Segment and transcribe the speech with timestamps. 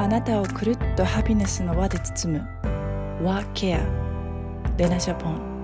[0.00, 2.48] あなたをくるっとハピネスの輪で包む。
[3.22, 3.80] ワーケア
[4.78, 5.59] レナジャポン。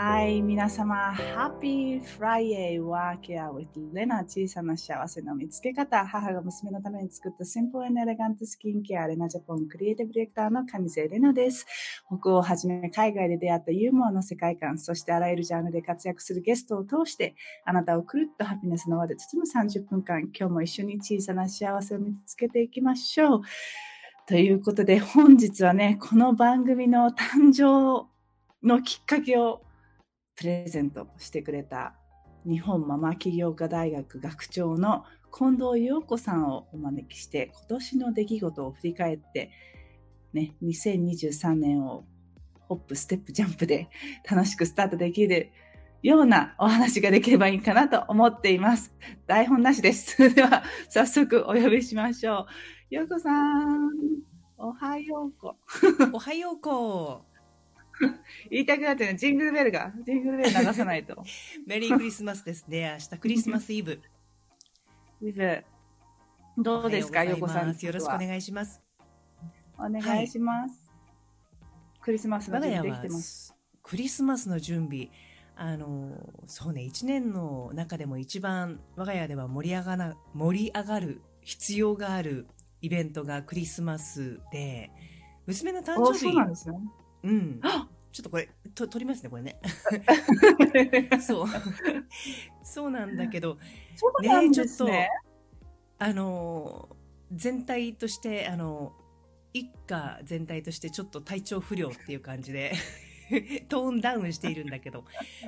[0.00, 6.06] はい皆様 Happy Friday Work Care with レナ小さな幸せの見つけ方。
[6.06, 11.66] 母が娘のために作った Simple and Elegant Skin Care レナジャポンクリエイティブディレクターの上瀬レナです。
[12.06, 20.20] 北欧をはじめ海外で出会ったユーモアの世界観そしてあらゆるジャンルで活躍するゲストを通してあなたをくるっとハピネスの輪で包む30分間。
[20.32, 23.40] 今日も一緒に小さな幸せを見つけていきましょう。
[24.28, 28.06] ということで本日はねこの番組の誕生
[28.62, 29.62] のきっかけを
[30.38, 31.94] プレゼントしてくれた
[32.46, 35.04] 日本ママ起業家大学学長の
[35.36, 39.50] 近藤陽子さんをお招きして今年の出来事を振り返って
[40.32, 42.04] ね、2023年を
[42.60, 43.88] ホップ、ステップ、ジャンプで
[44.30, 45.50] 楽しくスタートできる
[46.02, 48.94] ようなお話ができればいいかなと思っています。
[49.26, 50.16] 台本なしです。
[50.34, 52.46] では、早速お呼びしましょ
[52.90, 52.94] う。
[52.94, 53.90] ようこさん、
[54.58, 55.56] おはようこ。
[56.12, 57.27] おはようこ。
[58.50, 61.22] 言いたくなってね、ジングルベルが、ジングルベル流さないと。
[61.66, 62.96] メリークリスマスですね。
[62.98, 64.00] 明日クリスマスイブ。
[65.20, 65.64] イブ。
[66.56, 67.68] どうですか、よこさん。
[67.68, 68.80] よろしくお願いします。
[69.78, 70.90] お願いします。
[70.90, 70.90] は
[71.98, 73.54] い、クリスマスの準備できてます。
[73.82, 75.08] クリスマスの準備。
[75.60, 76.12] あの、
[76.46, 82.46] そうね、一年の中でも一番我が家では盛り上がな、盛り上がる必要がある
[82.80, 84.92] イベントがクリスマスで、
[85.46, 86.18] 娘の誕生日。
[86.20, 86.78] そうなんですね。
[87.28, 87.60] うん。
[88.10, 89.60] ちょっとこれ、と、取りますね、これね。
[91.20, 91.46] そう。
[92.64, 93.56] そうなんだけど、
[94.22, 94.88] ね、ちょっと、
[95.98, 96.88] あの、
[97.32, 98.92] 全体として、あの、
[99.52, 102.72] 一家全体としてちょっと体調不良っていう感じで
[103.68, 105.04] トーンダウンしているんだけど、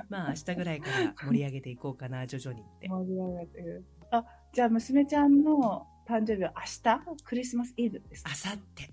[0.09, 2.89] まあ明日ぐらいから盛り上げていこうかな、徐々にって。
[2.89, 3.85] 盛り上げてる。
[4.11, 7.23] あ、じゃあ娘ちゃんの誕生日は明日？
[7.25, 8.31] クリスマスイブですか？
[8.31, 8.91] あさって。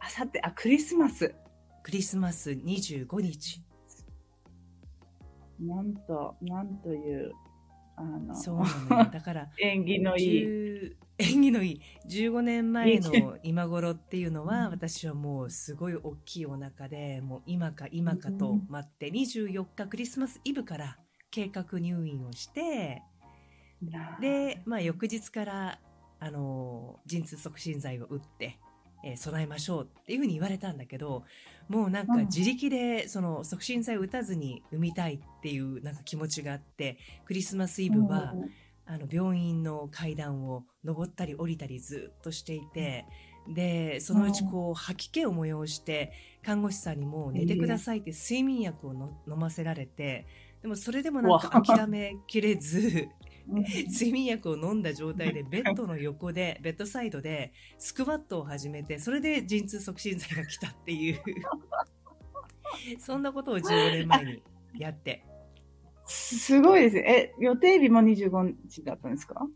[0.00, 1.34] あさって、あ、クリスマス。
[1.84, 3.62] クリスマス25日。
[5.60, 7.30] なんと、なんという、
[7.94, 10.96] あの、そうなのだから、 縁起のいい。
[11.18, 11.80] 縁起のいい。
[12.08, 20.98] 15年前の今頃っていうのは、私はもうすごい大きいお腹で、もう今か今かと待って、24日クリスマスイブから
[21.30, 23.02] 計画入院をして、
[24.22, 25.80] で、まあ翌日から、
[26.18, 28.58] あの、陣痛促進剤を打って、
[29.04, 31.24] えー、備えましょうっていうふうに言われたんだけど、
[31.68, 38.34] もうなんか自力でその促進剤を打たずに産みたいっていうなんか気持ちがあって、クリスマスイブは、
[38.86, 43.06] あの病院の階段を登ったり降りたりずっとしていて、
[43.48, 50.26] で、そのうちこう吐き気を催して、看護師さんにも寝てくださいって睡眠薬をの飲ませられて、
[50.62, 53.08] でもそれでもなんか諦めきれず、
[53.46, 61.20] 睡眠薬を飲んだ状態で ベッドの横で、ベッドサイドでスクワットを始めて、それで陣痛促進剤が来たっていう
[62.98, 64.42] そんなことを15年前に
[64.78, 65.24] やって。
[66.06, 67.32] すごいですね。
[67.38, 69.46] え、予定日も25日だったんですか？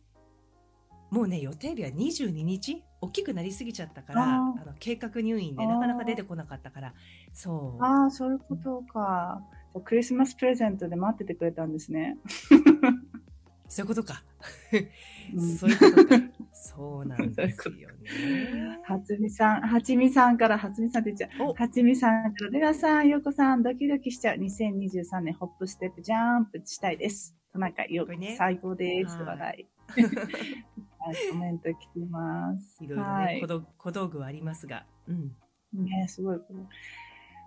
[1.11, 2.85] もうね、予定日は22日？
[3.01, 6.95] 大きくなりすぎちゃったから、あの計画入院でなかなか出てこなかったから、
[7.33, 7.83] そう。
[7.83, 9.41] ああ、そういうことか。
[9.85, 12.19] クリスマスプレゼントで待っててくれたんですね。
[13.69, 14.23] そういうことか。
[15.59, 16.23] そういうことか。
[16.53, 18.79] そうなんですよね。
[18.85, 21.55] はつみさん、はちみさんから、はつみさんって言っちゃう。
[21.55, 24.37] はちみさんから、出川さん、ようこさん、ドキドキしちゃう。
[24.39, 27.37] 2023年ホップステップジャンプしたいです。
[27.53, 29.17] 田中よ、ね、最高です。
[29.17, 29.69] 笑 い。
[31.31, 32.83] コメント来てます。
[32.83, 33.41] いろいろね、はい、
[33.79, 34.85] 小道具はありますが。
[35.07, 35.37] うん。
[35.73, 36.41] ねすごい。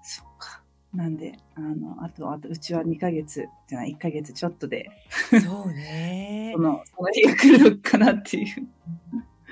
[0.04, 0.61] そっか。
[0.94, 4.90] なんで、あの、あと、あと、うちは2ヶ月じゃない、1ヶ月ちょっとで。
[5.42, 6.52] そうね。
[6.56, 8.68] その、その日が来るのかなっていう。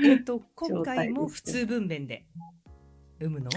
[0.04, 2.26] えっと、今回も普通分娩で
[3.20, 3.50] 産むの？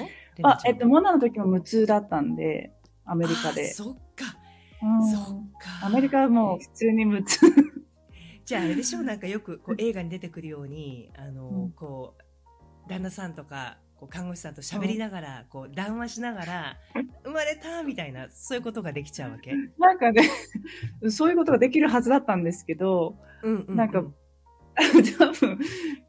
[0.43, 2.73] あ、えっと、モナの時も無痛だったんで、
[3.05, 3.73] アメリカで。
[3.73, 4.37] そっか。
[4.83, 5.87] うん、そっか。
[5.87, 7.41] アメリカはもう普通に無痛。
[8.45, 9.01] じゃあ、あれでしょ？
[9.01, 16.77] うなんかよくこう映画に出てくるように、あの、うん、こう、旦那さんとか、こう看護師さんと喋りながら、こう談話しながら、
[17.23, 19.53] 生まれたみたいな、そういうことができちゃうわけ？
[19.79, 20.29] なんかね、
[21.09, 25.59] そういうことができるはずだったんですけど、うんうんうん、なんか、多分、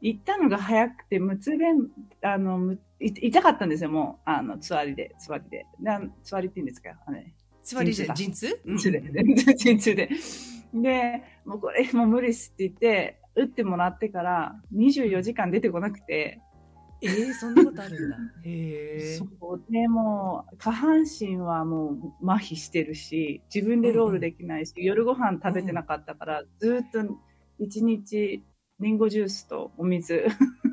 [0.00, 1.88] 行ったのが早くて、無痛弁、
[2.22, 5.64] あの、痛かったんですよ、もう、あの、つわりで、つわりで。
[6.24, 6.98] つわりって言うんですか？
[7.06, 7.32] あれ。
[7.62, 8.90] つわりで、陣痛陣痛？
[8.90, 9.24] で。
[9.54, 10.10] 陣痛で。
[10.74, 16.40] で、もうこれもう無理っすって言って、打ってもらってから24時間出てこなくて、
[17.04, 18.16] えー、そんなことあるんだ。
[18.44, 19.20] へえ。
[19.70, 27.16] でも下半身はもう麻痺してるし、自分でロールできないし、うんうん、夜ご飯食べてなかったから、ずっと
[27.58, 28.42] 一日
[28.80, 30.26] リンゴジュースとお水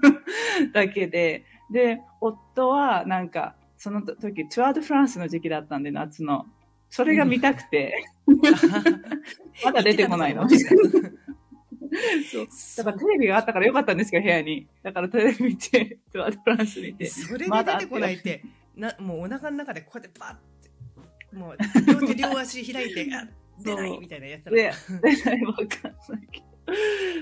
[0.73, 6.45] だけで、で、夫はなんか、その時、ツアードフランスの時期だったんで、夏の。
[6.89, 8.05] それが見たくて、
[9.63, 10.47] まだ出てこないの。
[12.31, 12.47] そう。
[12.77, 14.67] だからテレビがあったからよかったんですけど、部屋に。
[14.81, 17.05] だからテレビ見て、ツアードフランス見て。
[17.05, 18.43] それで出てこないって、
[18.75, 23.27] なもうお腹の中でこうやってバッて、もう両手両足開いて、 あ
[23.61, 24.51] 出ないみたいなやつら。
[24.51, 24.71] で、
[25.03, 25.67] 出ないわかんない
[26.31, 26.45] けど。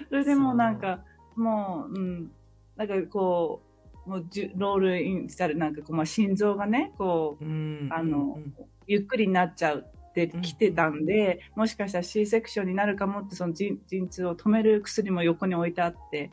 [0.10, 1.04] それでもなんか、
[1.36, 2.32] もう、うん、
[2.76, 3.62] なんかこ
[4.06, 8.54] う、もうじロールインしたらなんかこう、まあ、心臓がね、こう、うん、あの、うん、
[8.88, 13.80] ゆっくりになっちゃうってきてたんで、もしかしたら C セクションになるかもってその陣
[14.10, 16.32] 痛を止める薬も横に置いてあって。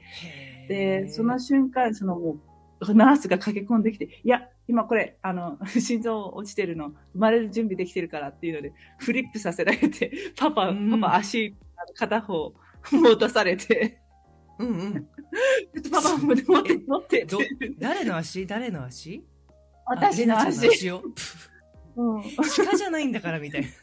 [0.69, 2.37] でその瞬間そのも
[2.81, 11.55] うナースが駆け込んできていや今これあの 心臓落ちてるの生まれる準備できてるからっていうのでフリップさせられて パパ、パパ足
[11.95, 12.53] 片方
[12.91, 13.99] 持たされて。
[14.59, 14.95] うんうん。
[14.95, 16.45] ちょっとパパ持って
[16.87, 17.27] 持って。
[17.79, 18.47] 誰の足？
[18.47, 19.23] 誰の足？
[19.87, 20.69] 私の足。
[21.97, 22.45] うん、鹿
[22.77, 23.69] じゃないんだからみたいな。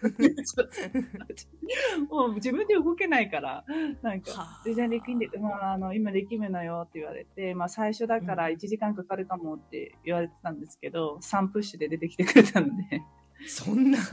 [2.10, 3.66] もう自分で動けないから、
[4.04, 13.02] なんか、全然できんで、まあ、あの、今できるのよって言われて、まあ最初だから1時間かかるかもって言われてたんですけど、3プッシュで出てきてくれたので。
[13.48, 13.98] そんな。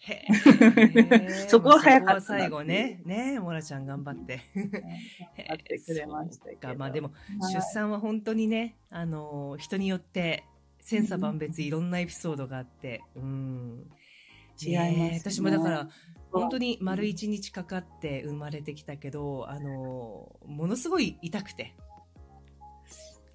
[0.00, 0.26] へ
[1.48, 2.20] そこは早かった。
[2.20, 4.40] 最後ね、ねモラちゃん頑張って。
[5.36, 6.74] やってくれましたけど。
[6.76, 7.12] まあでも、
[7.52, 10.44] 出産は本当にね、あの、人によって
[10.88, 13.84] 千差万別いろんなエピソードがあって、うん。
[14.60, 15.88] 違います、ね、私もだから、
[16.32, 21.74] 本当に丸一日かかって生まれてきたけど、あの、ものすごい痛くて。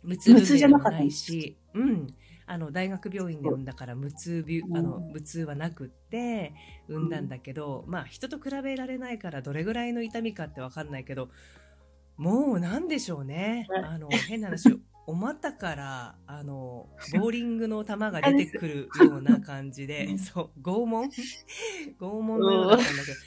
[0.02, 2.08] 無痛でもないし、うん。
[2.48, 6.56] あの、大学病院で産んだから無痛び、あの、無痛はなくって、
[6.88, 11.30] 産んだんだけど、まあ、人と比べられないからどれぐらいの痛みかってわかんないけど、
[12.18, 13.68] もうなんでしょうね。
[13.84, 14.70] あの、変な話、
[15.06, 21.10] お股から、あの、 ボーリングの球が出てくるような感じで、そう、拷問？
[22.00, 23.18] 拷問のようだったんだけど、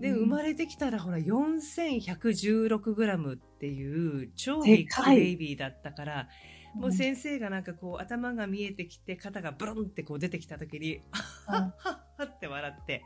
[0.00, 6.28] で、生まれてきたらほら、4116グラムっていう超ビッグベイビーだったから、
[6.74, 11.02] もう先生がなんかこう頭が見えてきて肩がブロンってこう出てきた時に、
[11.46, 13.04] はっはっはって笑って、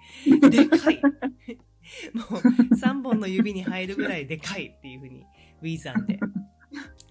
[0.50, 1.00] でかい。
[2.14, 5.24] もう3本の指に入るぐらいでかいっていうふうに、
[5.62, 6.18] ウィザンで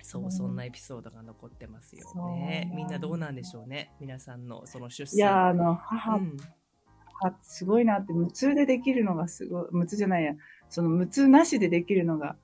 [0.05, 2.71] そう、そんなエピソードが残ってますよね。
[2.75, 3.91] みんなどうなんでしょうね。
[3.99, 5.17] 皆さんのその出産。
[5.17, 6.37] いや、あの、母、うん、
[7.21, 10.33] 母すごいなって、無痛でできるのがすごい、無痛じゃないや、
[10.69, 12.35] その無痛なしでできるのが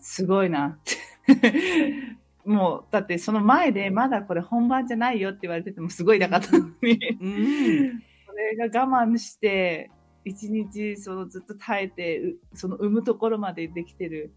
[0.00, 0.78] すごいなっ
[1.26, 2.16] て。
[2.46, 9.90] もう、だってその前でまだこれ本番じゃないよって言われててもすごいなかったのに、うん、 それが我慢して、
[10.24, 14.32] 一日そのずっと耐えて、その産むところまでできてる、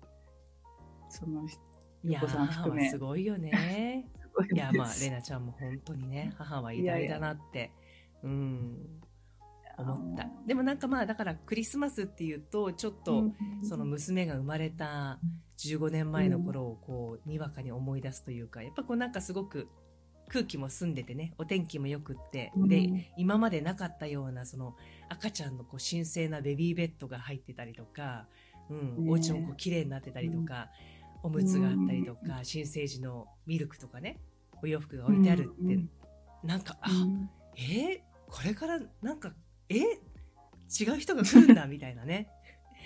[1.10, 1.48] その
[2.04, 2.22] いや
[2.90, 4.08] すごいよね。
[4.54, 7.72] いや、まあ、レナちゃんも本当にね、母は偉大だなって、
[8.24, 9.02] うん、
[9.78, 10.30] 思った。
[10.46, 13.32] でもなんかまあ、だからクリスマスっていうと、ちょっと、
[13.64, 15.20] その娘が生まれた
[15.58, 19.68] 15年前の頃をこう、にわかに思い出すというか、やっぱこうなんかすごく
[20.30, 24.76] 空気も澄んでてね、お天気も良くって、で、今までなかったような、その
[25.10, 28.28] 赤ちゃんのこう神聖なベビーベッドが入ってたりとか、
[28.70, 28.74] う
[29.04, 30.70] ん、お家もこう綺麗になってたりとか、
[31.24, 34.18] おむつがあったりとか、新生児のミルクとかね、
[34.62, 35.80] お洋服が置いてあるって、
[36.44, 36.90] なんか、あ、
[37.56, 38.00] えー、
[38.30, 39.34] これからなんか、
[39.70, 42.30] え違う人が来るんだみたいなね。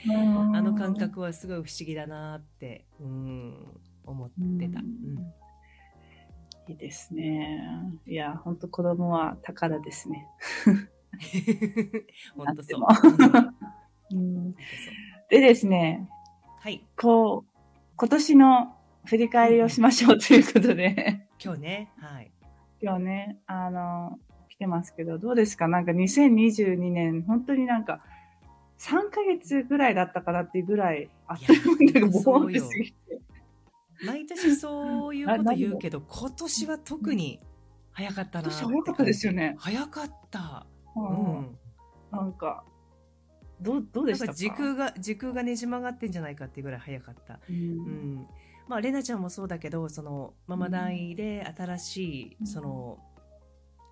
[0.10, 4.80] あの感覚はすごい不思議だなって、うん、思ってた。
[4.80, 5.34] うん、
[6.68, 7.62] いいですね。
[8.06, 10.28] いや、本当子供は宝ですね。
[12.36, 14.16] 本当そう。
[14.16, 14.56] うん、
[15.30, 16.10] でですね、
[16.60, 16.84] はい。
[16.98, 17.53] こう、
[18.04, 22.34] 今年の振り返りをしましょうということで今日ね、はい。
[22.82, 24.20] 今日ね、あの、
[24.50, 25.70] 来てますけど、どうですか？
[25.70, 28.02] なんか2022年、本当になんか、
[28.78, 33.22] 3ヶ月ぐらいだったかなっていうぐらい、あっという間にボーンって過ぎて。
[34.06, 37.40] 毎年そういうこと言うけど、今年は特に
[37.94, 39.56] 早かったな今年早かったですよね。
[39.60, 40.68] 早かった。
[40.98, 41.00] う
[41.40, 41.58] ん。
[42.12, 42.66] なんか、
[43.64, 44.34] どう、どうでしたか？
[44.34, 47.40] 時空が、時空がねじ曲がってんじゃないかっていうぐらい早かった。
[47.50, 47.56] うん。
[47.56, 48.28] うん、
[48.68, 53.00] まあ、レナちゃんもそうだけど、その、ママ大で新しい、その、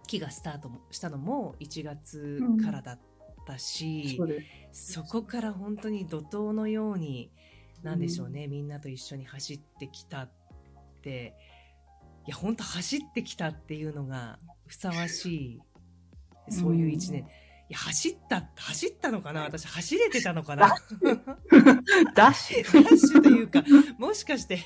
[0.07, 2.99] 木がスタートしたのも1月からだっ
[3.45, 4.29] たし、うん、
[4.71, 7.31] そこから本当に怒涛のように、
[7.81, 10.29] なんでしょうね、うん、みんなと一緒に走ってきたっ
[11.01, 11.35] て、
[12.27, 14.37] いや、本当走ってきたっていうのが
[14.67, 15.59] ふさわし
[16.47, 17.25] い、そういう一年。
[17.71, 19.43] や走った、走ったのかな？
[19.43, 20.73] 私走れてたのかな？
[22.15, 22.83] ダッシュ。
[22.83, 23.63] ダッシュというか、
[23.97, 24.59] もしかして、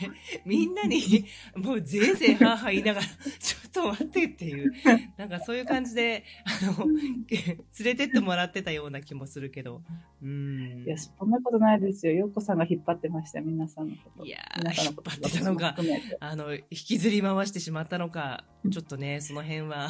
[0.45, 3.05] みんなに、もうぜいぜいはーはー言いながら、
[3.39, 4.71] ちょっと待ってっていう、
[5.17, 9.81] なんかそういう感じで、あの、連れてってもらってたような気もするけど、
[10.21, 10.83] うん。
[10.85, 12.13] いや、そんなことないですよ。
[12.13, 14.25] ようこさんが引っ張ってました、皆さんのこと。
[14.25, 14.39] いや
[14.83, 19.89] 引っ張ってたのが私も含めてあの、引きずり回してしまったのか、ちょっとね、その辺は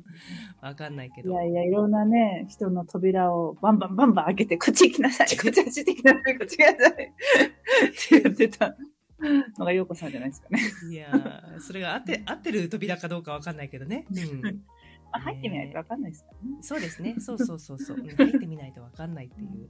[0.60, 1.32] わかんないけど。
[1.32, 6.92] いやいや、いろんなね、人の扉をバンバンバンバン開けて、こっち行きなさい、こっち走ってきなさい、こっち行きなさい。
[6.92, 6.96] っ
[8.08, 8.76] て言ってた
[9.58, 10.60] のが、ようこさんじゃないですかね。
[10.90, 14.06] いやーそれが合って、合ってる扉かどうかわかんないけどね。
[14.10, 14.42] うん。
[15.12, 16.56] まあ、入ってみないとわかんないですからね。
[16.62, 17.16] そうですね。
[17.20, 17.98] そうそうそうそう。
[17.98, 19.68] うん入ってみないとわかんないっていう。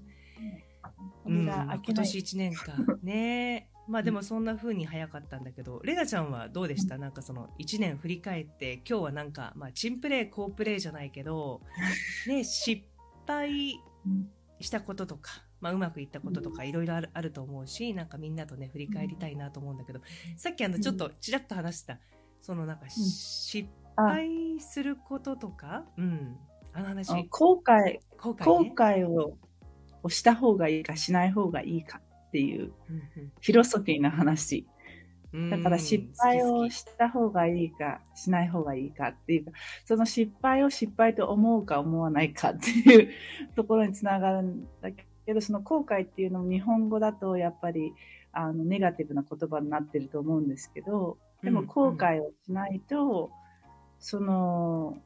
[1.26, 1.44] うん。
[1.44, 6.98] 今年1年間ねまあでもそんな風に早かったんだけど、レナちゃんはどうでした？
[6.98, 11.60] なんかその1年振り返って、今日はなんか、まあチンプレー、好プレーじゃないけど、
[12.26, 12.82] ね、失
[13.26, 20.00] 敗うんしたこととか、まあうまくいったこととかいろいろあると思うし、なんかみんなとね、振り返りたいなと思うんだけど、
[20.36, 21.98] さっきあのちょっとちらっと話した、
[22.40, 26.36] そのなんか失敗することとか、うん、
[26.72, 28.72] あの話、あ後悔、後悔後ね。
[28.76, 29.36] 悔を
[30.04, 32.00] をした方がいいか、しない方がいいか
[32.32, 34.66] っていううんフィロソフィーな話。
[35.34, 35.50] うん。
[35.50, 39.52] だから失敗をした方がいいか、しない方がいいかっていうか、
[39.84, 43.10] その失敗を失敗と思うか思わないかっていう
[43.54, 47.92] ところにつながるんだけど、その後悔っていうのも日本語だとやっぱり
[48.32, 53.30] あのネガティブな言葉になってると思うんですけど、でも後悔をしないと、
[53.98, 54.98] その、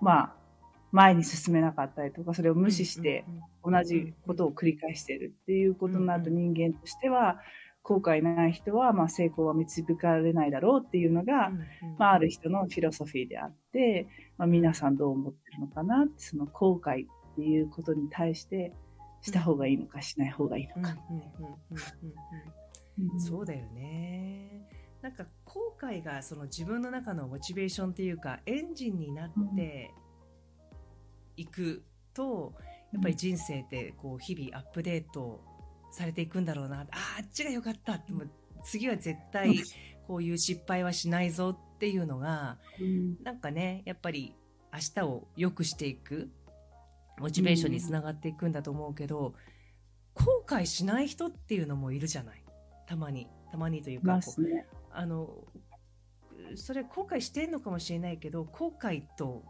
[0.00, 0.34] まあ、
[0.92, 3.24] 前に進めなかったりとか、それを無視して、
[3.64, 7.38] 同じことを繰り返してるっていうことになるとうん人間としては
[7.82, 11.50] 後悔ない人はまあ成功は導かれないだろうっていうのが、
[11.98, 14.06] まあ、ある人のフィロソフィーであって、
[14.38, 18.72] まあ、皆さんどう思ってるのかなってその後悔っていうことに対して
[19.20, 20.96] した方がいいのかしない方がいいのか。
[23.18, 24.68] そうだよね。
[25.00, 29.90] なんか後悔がその自分の中のモチベーションっていうかエンジンになって
[31.42, 31.84] いく
[32.14, 32.54] と、
[32.92, 35.40] やっぱり人生ってこう日々アップデート
[35.90, 36.80] されていくんだろうな。
[36.80, 36.86] あー
[37.20, 38.12] あっちが良かったって、
[38.64, 39.62] 次は絶対
[40.06, 44.34] こういう失敗はしないぞっていうのが、うんなんかね、やっぱり
[44.72, 46.30] 明日を良くしていく、
[47.18, 49.34] モチベーションにつながっていくんだと思うけど、
[50.14, 52.44] 後悔しない人っていうのもいるじゃない。
[52.86, 53.28] たまに。
[53.50, 54.66] たまにというか、ね。
[54.90, 55.44] あの、
[56.54, 59.44] それ後悔してんのかもしれないけど、後悔と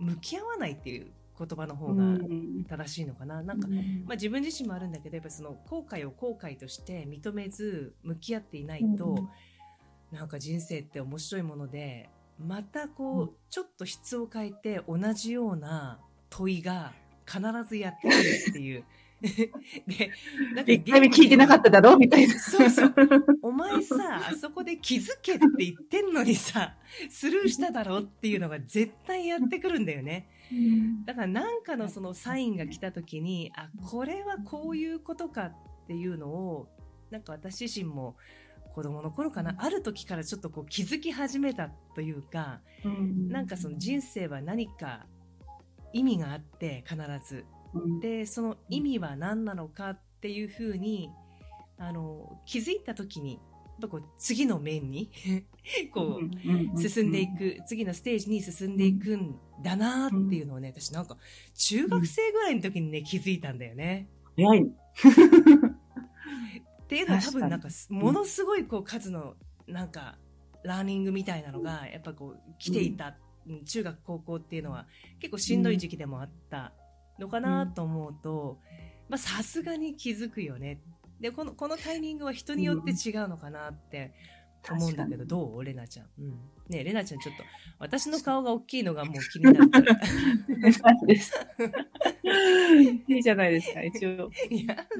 [0.00, 3.42] 向き合わないっていう言葉の方がうん正しいのかな。
[3.42, 9.28] なんか、まあ、自分自身もあるんだけどやっぱその後悔を後悔として認めず向き合っていないと、うん
[10.10, 15.98] なんか人生って面白いものでまたこう、うんちょっと質を変えて同じような
[16.30, 16.92] 問いが
[17.26, 18.84] 必ずやってくるっていう。
[19.20, 20.10] で
[20.54, 22.38] なんか一回目聞いてなかっただろうみたいな。
[22.38, 22.94] そうそう。
[23.42, 26.76] お前さ、あそこで気づけって言ってんのにさ、
[27.10, 30.28] スルーしただろっていうのが絶対やってくるんだよね。
[31.04, 36.68] だからなんかのそのサインが来た時に、あ、これはこういうことかっていうのを、
[37.10, 38.16] なんか私自身も
[38.74, 42.60] 子供の頃かな、ある時からちょっとこう気づき始めたというか、
[43.28, 45.06] なんかその人生は何か
[45.92, 47.44] 意味があって必ず。
[47.74, 48.00] うん。
[48.00, 51.10] で、その意味は何なのかっていうふうに、
[51.78, 53.40] あの、気づいた時に、
[53.80, 55.10] ぱこう次の面に、
[55.92, 56.20] こ
[56.74, 61.16] う、進んでいく、次のステージに進んでいくんだなっていうのをね、私なんか、
[61.54, 64.08] 中学生ぐらいの時にね、気づいたんだよね。
[64.36, 64.62] 早い。
[66.82, 69.34] っていうのは多分なんか、ものすごいこう数の、
[69.66, 70.18] なんか、
[70.64, 73.16] ラーニングみたいなのが、やっぱこう、来ていた、
[73.46, 74.86] うん中学、高校っていうのは、
[75.20, 76.74] 結構しんどい時期でもあった
[77.18, 78.58] のかなと思うと、
[79.08, 80.80] まあ、さすがに気づくよね。
[81.20, 84.12] で、この、このタイミングは人によって違うのかなって
[84.70, 85.64] 思うんだけど、どう？
[85.64, 86.06] レナちゃん。
[86.18, 86.30] うん。
[86.68, 87.42] ねえレナちゃんちょっと、
[87.78, 89.94] 私の顔が大きいのがもう気になるから。
[93.08, 94.30] いいじゃないですか、一応。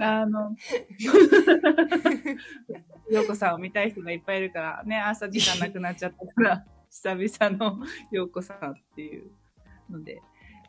[0.01, 0.57] あの、
[3.11, 7.79] ようこさんを見たい人がいっぱいいるから、ね、朝時間なくなっちゃったから、久々の
[8.11, 9.31] ようこさんっていう
[9.91, 10.21] ので。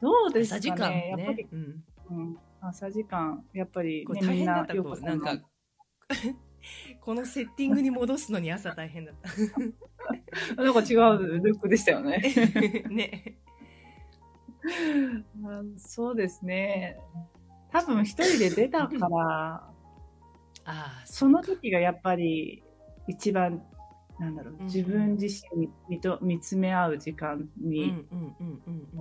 [0.01, 1.48] どうです朝時間かね、やっぱねり、。
[1.51, 1.84] うん。
[2.12, 5.38] うん、朝時間、やっぱり、ね、大変だっ、た、こなんんか、
[7.01, 9.30] このセッティングに戻すのに朝大変だった。
[10.62, 12.22] なんか違うルックでしたよね。
[12.89, 13.38] ね。
[15.46, 16.98] あそうですね。
[17.72, 19.72] 多分一人で出たから、あ
[20.66, 22.63] あ、その時がやっぱり
[23.08, 23.63] 一番
[24.20, 28.06] なんだろう、うん自分自身に見と見つめ合う時間うんに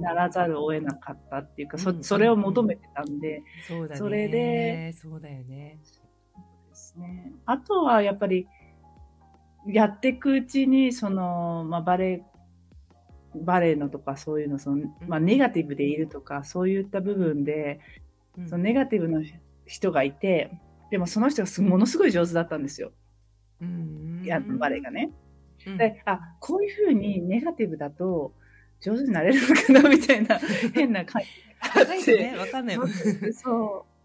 [0.01, 3.99] ならざるを得なかったっていうか、うんそそれを求めてたんで、そうだね。
[3.99, 5.79] それで、そうだよね。
[6.71, 7.33] ですね。
[7.45, 8.47] あとはやっぱり、
[9.67, 12.23] やっていくうちに、その、まあ、バレエ、
[13.35, 17.81] バレエのとかそういうの、その、まあ、うんネガティブでいるとか、そういった部分で、
[18.39, 19.25] うんそのネガティブの
[19.67, 20.53] 人がいて、
[20.91, 22.93] でもその人がすものすごい上手だったんですよ。
[23.61, 25.11] うんやバレエがね。
[25.67, 28.33] うんで、あ、こういうふうにネガティブだと
[28.81, 30.39] 上手になれるのかなみたいな
[30.73, 31.29] 変な感じ
[31.61, 31.81] があって。
[31.81, 32.89] 若いとね、わかんないもん。
[33.33, 33.99] そう。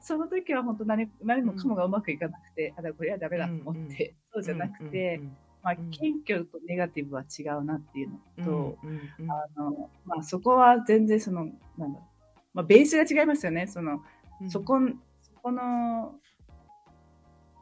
[0.00, 5.20] その時は本当何何もかもがうまくいかなくて、あ、だからこれはダメだと思って、そうじゃなくて、
[5.62, 11.46] まあ、うん謙虚とネガティブは違うなっていうのと、うんうんうんあの、まあ、そこは全然その、
[11.76, 13.66] なんだろう、まあ、ベースが違いますよね。
[13.66, 14.02] その、
[14.40, 14.78] うんそこ、
[15.20, 16.14] そこの、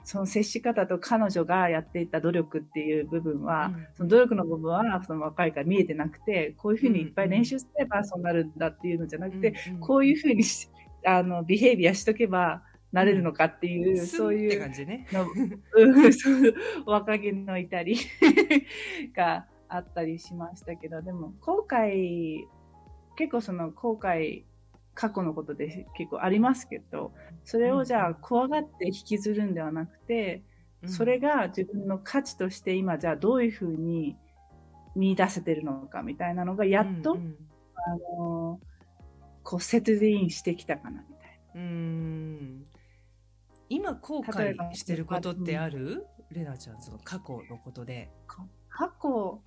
[0.09, 3.87] その接し方と彼女がやっていた努力っていう部分は、うん。
[3.93, 9.81] その努力の部分はその若いから見えてなくて、こういうふうにいっぱい練習すればそうなるんだっていうのじゃなくて、うんうん。
[9.81, 10.71] こういうふうにし
[11.05, 15.07] あのビヘイビアしとけばなれるのかっていう、スンそういう感じね。
[15.13, 15.27] の、
[15.77, 16.55] うんそう
[16.87, 17.97] 若気の至り
[19.15, 22.47] があったりしましたけど、でも後悔、
[23.17, 24.45] 結構その後悔、
[25.01, 27.13] 過去のことで結構ありますけど、
[27.45, 30.43] それをじゃあ怖がって引きずるんではなくて、
[30.87, 34.17] それが自分の価値として今じゃあどういうふうに
[34.97, 37.37] 見出せてるのかみたいなのがやっと、うんうん。
[37.77, 38.61] あの
[39.45, 42.65] こうセットインしてきたかなみたいうーん。
[43.71, 46.07] 今後悔してることってある？
[46.33, 48.11] レナちゃん、その過去のことで。
[48.27, 48.35] な。
[48.69, 49.41] 過去、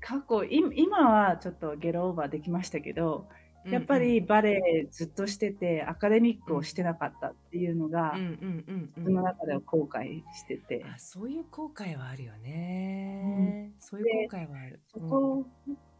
[0.00, 3.28] 過去、い今はちょっとゲロオーバーできましたけど、
[3.66, 13.72] やっぱりバレエずっとしてて、アカデミックをしてなかったっていうのがうん、うんうん自分のうんうん中では後悔してて、あそういう後悔はあるよね。
[13.78, 14.80] そういう後悔はある。
[14.88, 15.46] そこ、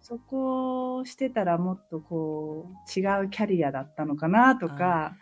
[0.00, 5.16] そこをしてたらもっとこう、違うキャリアだったのかなとか、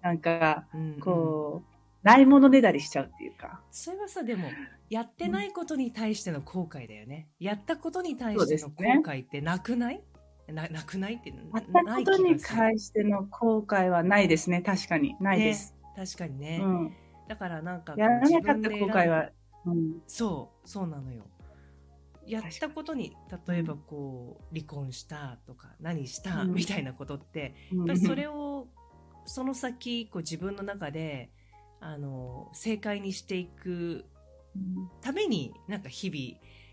[0.00, 0.92] なんか、うん、うん。
[0.94, 3.60] うんこう、ないものねだりしちゃうっていうか。
[3.72, 4.48] それはさでも
[4.88, 7.28] やってないことに対しての後悔だよね。
[7.40, 10.02] やったことに対そうしての後悔ってなくない？
[10.52, 14.62] ななくないってやったないことに気がする対しての後悔はないですね。
[14.62, 15.16] 確かに。
[15.20, 15.74] ないです。
[15.94, 16.60] 確かにね。
[16.62, 16.94] うん。
[17.28, 19.30] だからなんかやらなかった後悔は、
[19.66, 20.02] うん。
[20.06, 21.24] そうそうなのよ。
[22.26, 23.16] やったことに
[23.48, 28.68] 例えばこう離婚したとか何したうんみたいなことってうんやっぱりそれを
[29.24, 31.30] その先こう自分の中で
[31.80, 34.04] あの正解にしていく
[35.00, 36.10] ためになんか日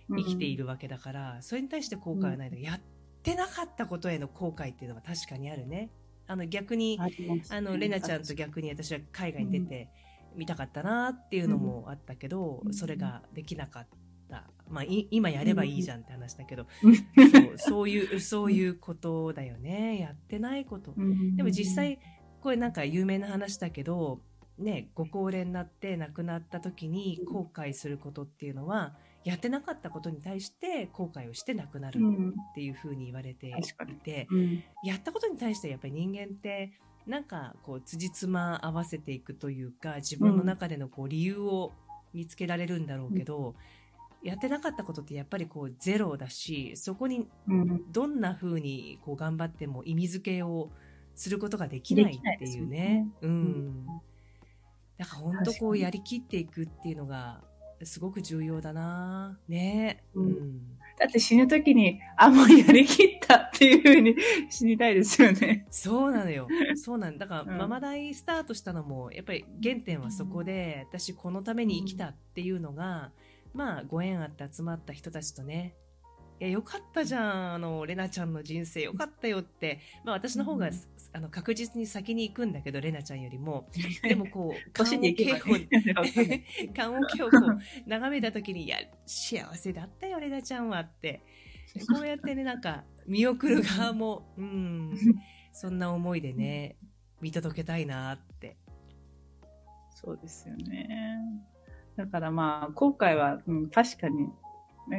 [0.09, 2.81] 々生きているわけだから、それに対して後悔はないんだけど、やっ
[3.25, 5.89] てなかったことへの後悔っていうのは確かにあるね。
[6.27, 6.99] あの逆に、
[7.49, 9.89] あの、レナちゃんと逆に私は海外に出て
[10.35, 13.87] みたかったなっていうのもあったけど、うんそれができなかっ
[14.29, 14.43] た。
[14.67, 19.99] まあ、い今やればいいじゃんって話だけど、うんそう そういう、そういうことだよね。
[19.99, 20.93] やってないこと。
[20.95, 21.99] うんでも実際、
[22.41, 24.21] これなんか有名な話だけど、
[24.57, 32.29] ね、ご高齢になって亡くなった時に後悔することっていうのは、やってなかったことに対して後悔をして亡くなるうん。
[32.29, 33.95] っていうふうに言われてい確かに。
[33.95, 34.63] て、うん。
[34.83, 36.73] やったことに対してやっぱり人間って、
[37.07, 41.73] なんかこう、辻褄合わせていくというか、自分の中でのこう理由を
[42.13, 43.55] 見つけられるんだろうけど、
[44.21, 47.91] やってなかったことってやっぱりこうゼロだし、そこにうん。
[47.91, 50.69] どんな風にこう頑張っても意味付けを
[51.15, 53.07] することができないっていうね。
[53.21, 53.87] うん。
[54.99, 57.41] だから本当こうやりきっていくっていうのが
[57.85, 59.39] すごく重要だな。
[59.47, 60.03] ね。
[60.13, 60.77] ううんん。
[60.97, 64.15] だって死ぬ時に、あ、もうやりきったっていうふうに
[64.49, 65.67] 死にたいですよね。
[65.69, 66.47] そうなのよ。
[66.75, 67.25] そうなんだ。
[67.25, 73.11] だから、うんママ大スタートしたのも、やっぱり原点はそこで、私このために生きたっていうのが、
[73.53, 75.75] まあ、ご縁あって集まった人たちとね、
[76.39, 80.73] いや、よかったじゃん、あの、レナちゃんの人生よかったよって、まあ私の方が、うん
[81.13, 83.69] あの、確実に先に行くんだけど、レナちゃんよりも、
[84.03, 85.93] でもこう、 年でいけば棺桶をね。
[85.95, 86.43] わかんない
[86.75, 91.21] 棺桶をこう眺めた時に、いや、幸せだったよ、レナちゃんはって。
[91.93, 94.97] こうやってね、なんか、見送る側も、うん、
[95.53, 96.75] そんな思いでね、
[97.21, 98.57] 見届けたいなって。
[99.91, 100.89] そうですよね。
[101.95, 104.33] だからまあ、後悔は、うん、確かに、ね、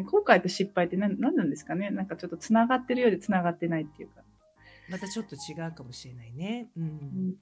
[0.04, 1.90] 後悔と失敗って何何なんですかね？
[1.90, 4.22] なんかちょっと繋がってるようで繋がってないっていうか。
[4.88, 6.68] またちょっと違うかもしれないね。
[6.76, 6.80] う。
[6.80, 7.34] うんん。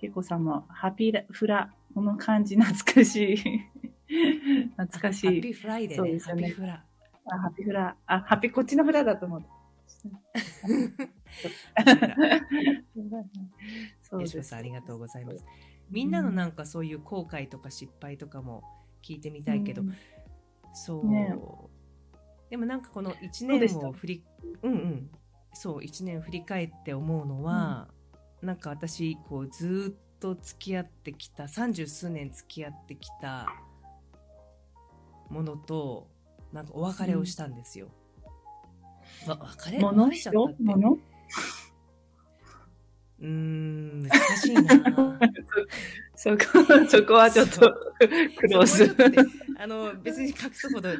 [0.00, 3.36] けいこさんも、ハピーフラ、この感じ懐かしい。
[4.76, 5.26] 懐かしい。
[5.26, 6.84] ハッピーフライですよねハッピーフラ。
[7.24, 7.96] あ、ハピフラ。
[8.06, 9.44] あ、ハピ、こっちのフラだと思う。
[14.02, 14.44] そう吉です。
[14.44, 15.44] 野さんありがとうございます。
[15.90, 18.62] みんなのなんかそういう後悔とか失敗とかも
[19.02, 19.94] 聞いてみたいけど、うん
[20.76, 21.34] そう、ね。
[22.50, 23.80] でもなんかこの1そうでした。
[23.80, 24.24] 年を振り
[24.62, 25.10] うんうん。
[25.54, 27.88] そう1年振り返って思うのは、
[28.42, 33.48] なんか私こうずーっと付き合ってきた三十数年付き合ってきた
[35.30, 36.08] ものと
[36.52, 37.88] なんかお別れをしたんですよ。
[39.26, 39.78] わ別れ？
[39.78, 40.62] もの別れちゃったって。
[40.62, 40.98] もの
[43.20, 44.62] うーん難しいな。
[46.16, 46.38] そこ、
[46.88, 47.74] そこはちょっと
[48.38, 48.94] 苦労する。
[49.58, 50.94] あの 別に隠すほどあ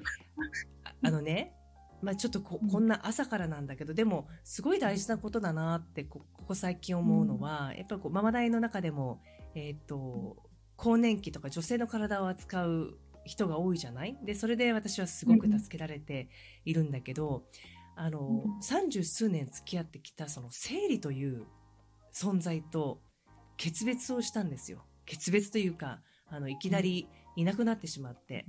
[1.03, 1.55] あのね、
[2.03, 9.21] まあ、ちょっとここんな朝からなんだけどでもすごい大事なことだなってこここ最近思うのは、やっぱりこうママ大の中でも、
[9.55, 10.37] えー、と
[10.77, 14.19] 更年期とか女性の体を扱う人が多いじゃない？
[14.23, 16.29] でそれで私はすごく助けられて
[16.65, 17.45] いるんだけど、
[17.97, 18.63] あのうん。
[18.63, 21.45] 三十数年付き合ってきたその生理という
[22.17, 23.03] 存在と
[23.59, 24.87] 決別をしたんですよ。
[25.05, 28.47] 決別というかあのいきなりいなくなってしまって。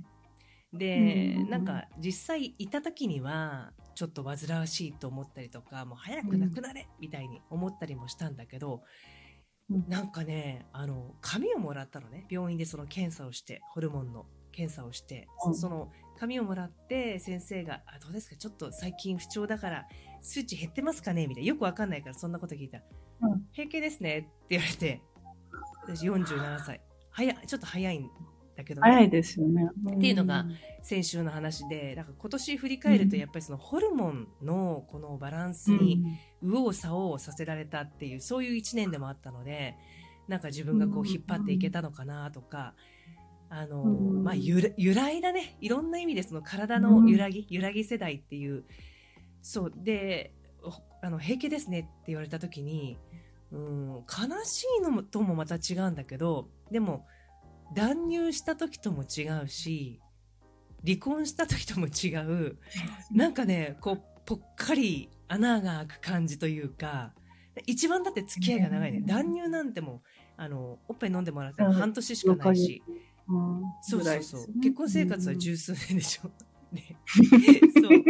[0.72, 1.50] で、うん。
[1.50, 8.82] なんか実際いた時にはちょっと煩わしいと思ったりとかもう早くなくなれみたいに思ったりもしたんだけど、
[9.70, 9.88] うん。
[9.88, 12.26] なんかねあの紙をもらったのね。
[12.30, 15.54] 病院でその検査をしてホルモンの検査をして、うん。
[15.54, 18.36] その紙をもらって先生が「あどうですか？
[18.36, 19.86] ちょっと最近不調だから
[20.20, 21.48] 数値減ってますかね?」みたいな。
[21.48, 22.84] よくわかんないからそんなこと聞いたら
[23.22, 25.02] 「うん平気ですね」って言われて
[25.84, 26.80] 私47歳。
[27.10, 28.10] 早いちょっと早いん
[28.56, 28.90] だけどね。
[28.90, 29.68] 早いですよね。
[29.96, 30.46] っていうのが
[30.82, 36.04] 先週の話でだから今年振り返るとやっぱりそのホルモンのこのバランスうん、に
[36.42, 39.76] 右往左往させられたっていうそういう1年でもあったので
[40.28, 42.74] なんか自分がこう引っ張っていけたのかなとか。
[43.50, 44.24] あのうん。
[44.24, 45.56] まあ、ゆら揺らいだね。
[45.62, 48.64] いろんな意味でその体の揺らぎ、揺らぎ世代っていう。
[49.40, 49.72] そう。
[49.74, 50.37] でお
[51.02, 52.98] あの平気ですねって言われた時に
[53.52, 57.06] うん悲しいのもともまた違うんだけどでも
[57.74, 60.00] 断乳した時とも違うし
[60.86, 62.56] 離婚した時とも違う
[63.10, 67.12] なんかねこうぽっかり穴が開く感じというか
[67.66, 68.98] 一番だって付き合いが長いね。
[68.98, 69.06] うん。
[69.06, 70.00] 断乳なんてもう
[70.36, 71.74] あのおっぱい飲んでもらったらうん。
[71.76, 72.82] 半年しかないし、
[73.28, 73.62] うん。
[73.82, 76.30] そうそうそう、結婚生活は十数年でしょ、
[76.72, 76.96] ね、
[77.80, 78.04] そう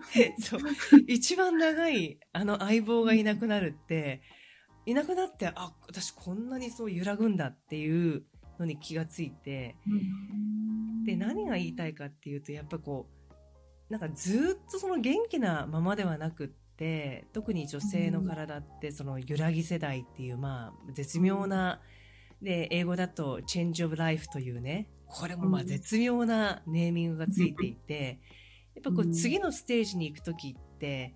[0.38, 0.60] そう。
[1.06, 4.22] 一番長いあの相棒がいなくなるって
[4.86, 8.24] いなくなってあ私こんなにそう揺らぐんだっていう
[8.58, 11.04] のに気がついてうん。
[11.04, 13.08] で何が言いたいかっていうとやっぱこ
[13.88, 21.80] うなんかずっとその元気なままではなくって特に女性の体ってその揺らぎ世代っていうまあ絶妙な
[22.40, 25.66] で英語だと「change of life」というねこれもまあうん。
[25.66, 28.20] 絶妙なネーミングがついていて
[28.74, 29.12] やっぱこううん。
[29.12, 31.14] 次のステージに行く時って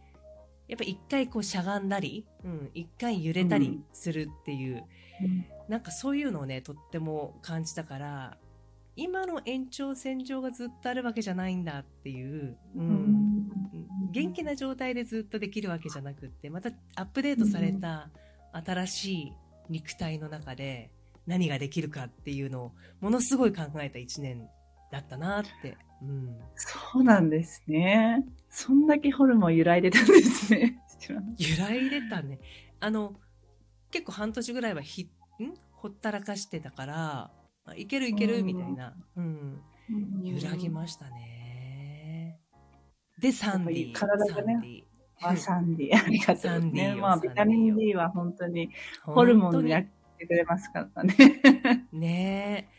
[0.68, 4.84] やっぱ一回こうしゃがんだり、うん、一回揺れたりするっていう、
[5.68, 8.36] なんかそういうのをねとっても感じたから
[8.96, 12.86] 今の延長線上がずっとあるわけじゃないんだっていう、ううん。
[12.88, 13.50] ん。
[14.10, 18.08] 元気な状態でずっとできるわけじゃなくってまたアップデートされた
[18.52, 19.32] 新しい
[19.68, 20.90] 肉体の中で
[21.26, 24.48] 何ができるかっていうのをものすごい考えた1年
[24.90, 25.76] だったなって。
[26.02, 28.24] うん、そうなんですね。
[28.48, 30.78] そんだけホルモン揺らいでたんですね。
[31.38, 32.40] 揺らいでたね
[32.80, 33.14] あの
[33.90, 35.08] 結構半年ぐらいはひ
[35.40, 35.54] ん？
[35.72, 37.30] ほったらかしてたから
[37.64, 39.62] あいけるいけるうんみたいな、うん、
[40.22, 42.40] 揺らぎましたね。
[43.18, 43.92] で、サンディ。
[43.92, 44.84] 体がねサンディ。
[45.22, 46.96] あ、サンディ、 ありがとう。
[47.00, 48.70] まあ、ビタミン D は本当に
[49.02, 51.14] ホルモンにや本ってくれますからね。
[51.92, 52.75] ねえ。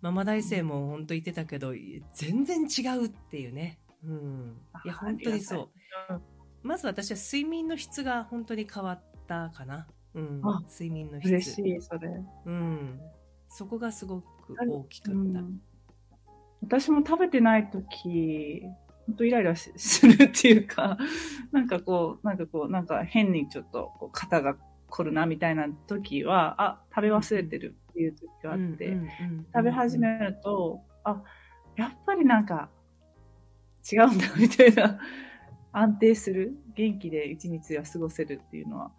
[0.00, 1.72] ママ大生も本当言ってたけど、
[2.14, 3.78] 全然違うっていうね。
[4.04, 4.56] うん。
[4.84, 5.68] いや、あ本当にそう。
[6.10, 6.20] うん
[6.62, 9.86] まず私は睡眠の質が本当に変わったかな。
[10.14, 10.60] うんあ。
[10.68, 11.28] 睡眠の質。
[11.28, 12.10] 嬉しい、それ。
[12.44, 13.00] うん。
[13.48, 15.18] そこがすごく大きかった。
[15.18, 15.60] うん
[16.62, 18.62] 私も食べてないとき、
[19.06, 20.98] 本当イライラしするっていうか、
[21.52, 24.56] なんかこう、なんかこう、なんか変にちょっとこう肩が
[24.88, 28.96] 凝るなみたいな時は、あ、食べ忘れてるっていう時があって、
[29.54, 31.22] 食べ始めると、あ、
[31.76, 32.70] やっぱりなんか
[33.90, 34.98] 違うんだみたいな、
[35.72, 38.90] 安定する、元気で一日は過ごせるっていうのは、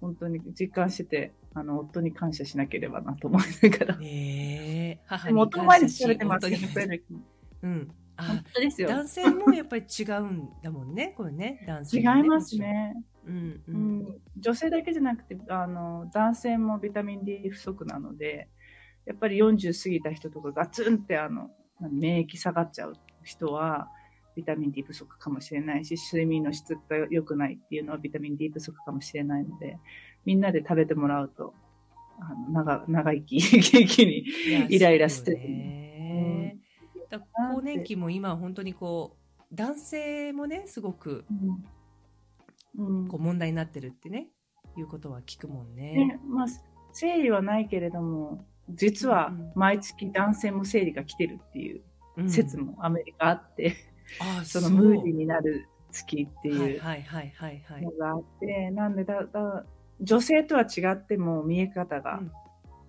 [0.00, 3.96] 本当に実感してて、あの、夫に感謝しなければなと思いながら。
[3.96, 5.04] ねえ。
[5.06, 7.02] 母でも、に感謝し日食べてますよね、
[7.62, 7.90] うん。
[8.16, 8.88] あ本、当ですよ。
[8.88, 12.58] 男性もやっぱり違うんだもんね、これね、男性 違もいます。
[12.58, 12.94] ね。
[13.24, 13.62] もちろんうん。
[13.66, 13.98] ううん。
[14.00, 18.48] ん、女性だけじゃなくてあの男性もビタミン D 不足なので
[19.06, 21.50] やっぱり40過ぎた人とかガツンってあの
[21.90, 23.88] 免疫下がっちゃう人は
[24.36, 29.78] ビタミン D 不足かもしれないし睡眠の質が良くないっていうのはビタミン D 不足かもしれないので
[30.24, 31.54] みんなで食べてもらうと
[32.20, 34.24] あの長長生き元気に
[34.68, 36.56] イライラしてそうよね。
[37.08, 41.64] だ更年期も今本当にこう男性もねすごくうん
[43.08, 44.28] こう問題になってるってね
[44.78, 45.92] いうことは聞くもんね。
[45.94, 46.46] ねまあ、
[46.92, 49.52] 生理はないけれども、実はうんうん。
[49.54, 51.82] 毎月男性も生理が来てるっていう
[52.16, 52.30] うん。
[52.30, 53.76] 説もアメリカあって、
[54.20, 56.56] ああ そのムーディーになる月っては
[56.94, 57.90] いいうの。
[57.98, 59.64] があって、なんでだだ
[60.00, 62.20] 女性とは違っても見え方が、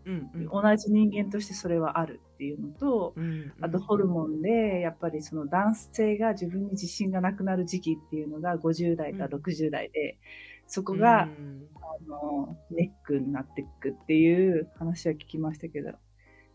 [0.05, 0.47] うんうん。
[0.47, 10.17] 同じ人間としてそれはあるっていうのと、うんうんあとホルモンでやっぱりその男性が自分に自信がなくなる時期っていうのが50代かうん60代で、
[10.65, 15.91] そこが、うんあのネックになっていくっていう話は聞きましたけど、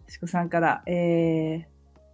[0.09, 1.69] しこさんから、え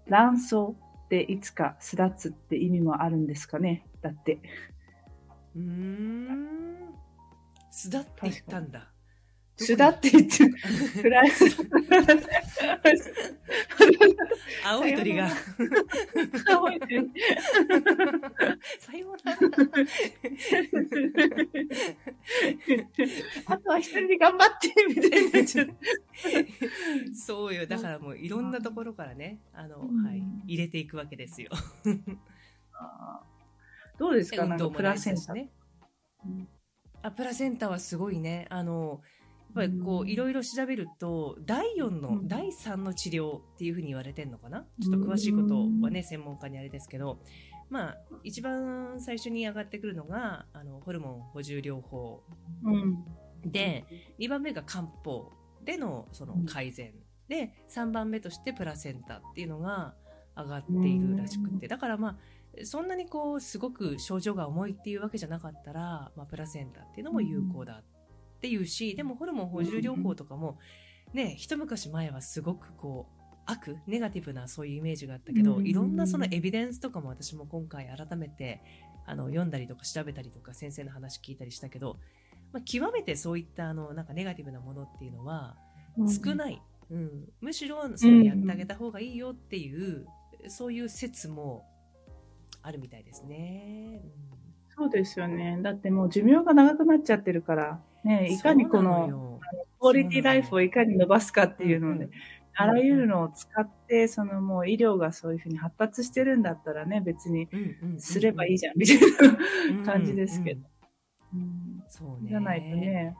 [0.06, 3.86] ー、卵巣っていつか巣立つって意味もあるんですかね？
[4.02, 4.40] だって。
[5.56, 6.94] うーん。
[7.70, 8.91] 巣立って言ったんだ。
[9.56, 10.48] 巣立って言って、
[11.02, 11.56] フランス。
[14.64, 15.28] 青い鳥が。
[16.48, 17.10] 青い鳥
[18.80, 19.38] さようなら。
[23.46, 25.32] あとは一人で頑張ってみたいに
[25.68, 25.74] な。
[27.14, 27.66] そうよ。
[27.66, 31.50] だからもういろんなところからね、あの、うんはい、入れていくわけですよ。
[33.98, 34.46] どうですか？
[34.46, 35.34] なんかプラセンタ。
[35.34, 35.52] ね。
[36.24, 36.48] うん
[37.04, 38.46] あ、プラセンタはすごいね。
[38.48, 39.02] あの、
[39.54, 42.28] ぱりこういろいろ調べると、第4の、うん。
[42.28, 44.66] 第3の治療っていうふうに言われてんのかな？
[44.82, 47.18] ちょっと詳しいことはね、専門家にあれですけど、
[47.70, 52.22] まあ、一番最初に上がってくるのが、あの、ホルモン補充療法
[52.64, 53.04] うん。
[53.44, 53.84] で、
[54.18, 55.32] 2番目が漢方
[55.64, 56.92] でのその改善、
[57.28, 59.94] で3番目としてプラセンタっていうのが
[60.36, 67.82] 上がっているらしくて、だからまあそんなにこうすごく症状が重いっていうわけじゃなかったら、まあ、プラセンタっていうのも有効だ
[68.42, 70.58] っていうし、でもホルモン補充療法とかも
[71.14, 78.60] ね一昔前はすごくこう悪ネガティブなそういうイメージがあったけど、うんいろんなそのエビデンスとかも私も今回改めて
[79.06, 81.98] あの読んだりとか調べたりとか先生の話聞いたりしたけど、
[82.52, 85.56] まあ、極めてそういったあのなんかネガティブなものっていうのは
[86.24, 87.28] 少ない、うん。
[87.40, 90.06] むしろそれやってあげた方がいいよっていう、
[90.48, 91.64] そういう説も
[92.62, 94.02] あるみたいですね。
[94.76, 95.58] そうですよね。
[95.62, 99.40] だってもう寿命が長くなっちゃってるから、ね、いかにこのよ。
[99.80, 102.10] クオリティライフをいかに伸ばすかっていうので、ん
[102.54, 107.48] あらゆるのを使って、そのもう医療がそういうふうに発達してるんだったらね、別に
[107.98, 108.98] すればいいじゃん、みたい
[109.78, 110.60] な感じですけど。
[111.88, 112.28] そうね。
[112.28, 113.16] じゃないとね、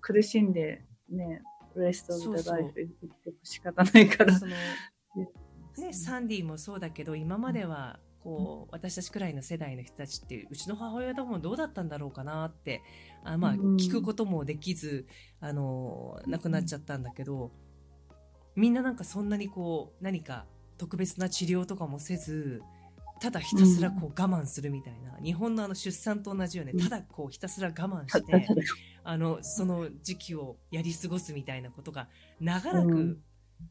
[0.00, 1.42] 苦しんでね、
[1.76, 2.88] レストオブザライフ言っ
[3.22, 4.38] ても仕方ないから。
[4.40, 4.56] ね、
[5.92, 12.82] サンディもそうだけど今まではこう私たちくらいの世代の人たちってうちの母親ともどうだったんだろうかなって
[13.24, 15.06] あ、まあ、うん聞くこともできず、
[15.40, 17.50] あの亡くなっちゃったんだけど
[18.56, 22.62] みんななんかそんなにこう何か特別な治療とかもせず
[23.20, 26.80] ただひたすらこう我慢するみたいな、日本のあの出産と同じよねうん。
[26.80, 28.48] ただこうひたすら我慢たして、
[29.04, 32.08] あのその時期をやり過ごすみたいなことが
[32.40, 33.22] 長らくうん。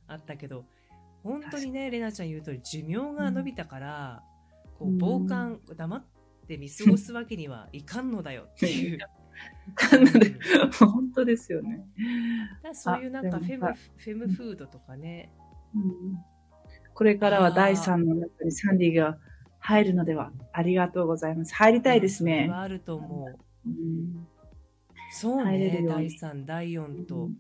[0.06, 0.66] あったけど、
[1.24, 4.24] 本当にねレナちゃん言う通り寿命が伸びたから、
[4.78, 4.98] こうん。
[4.98, 6.06] う傍観黙っ
[6.48, 9.00] て見過ごすわけにはいかんのだよっていう。
[9.76, 10.36] かなり
[10.80, 11.86] うん本当ですよね。
[12.62, 15.32] だからそういうなんかフェムフェムフードとかね、
[15.76, 15.84] うん
[16.94, 19.18] これからは第3の中にサンディが
[19.60, 21.56] 入るのではありがとうございます。
[21.56, 22.50] 入りたいですね。
[22.50, 23.40] はあると思う。
[23.66, 24.28] うん
[25.12, 27.38] そうね入れるように第3第4と、うん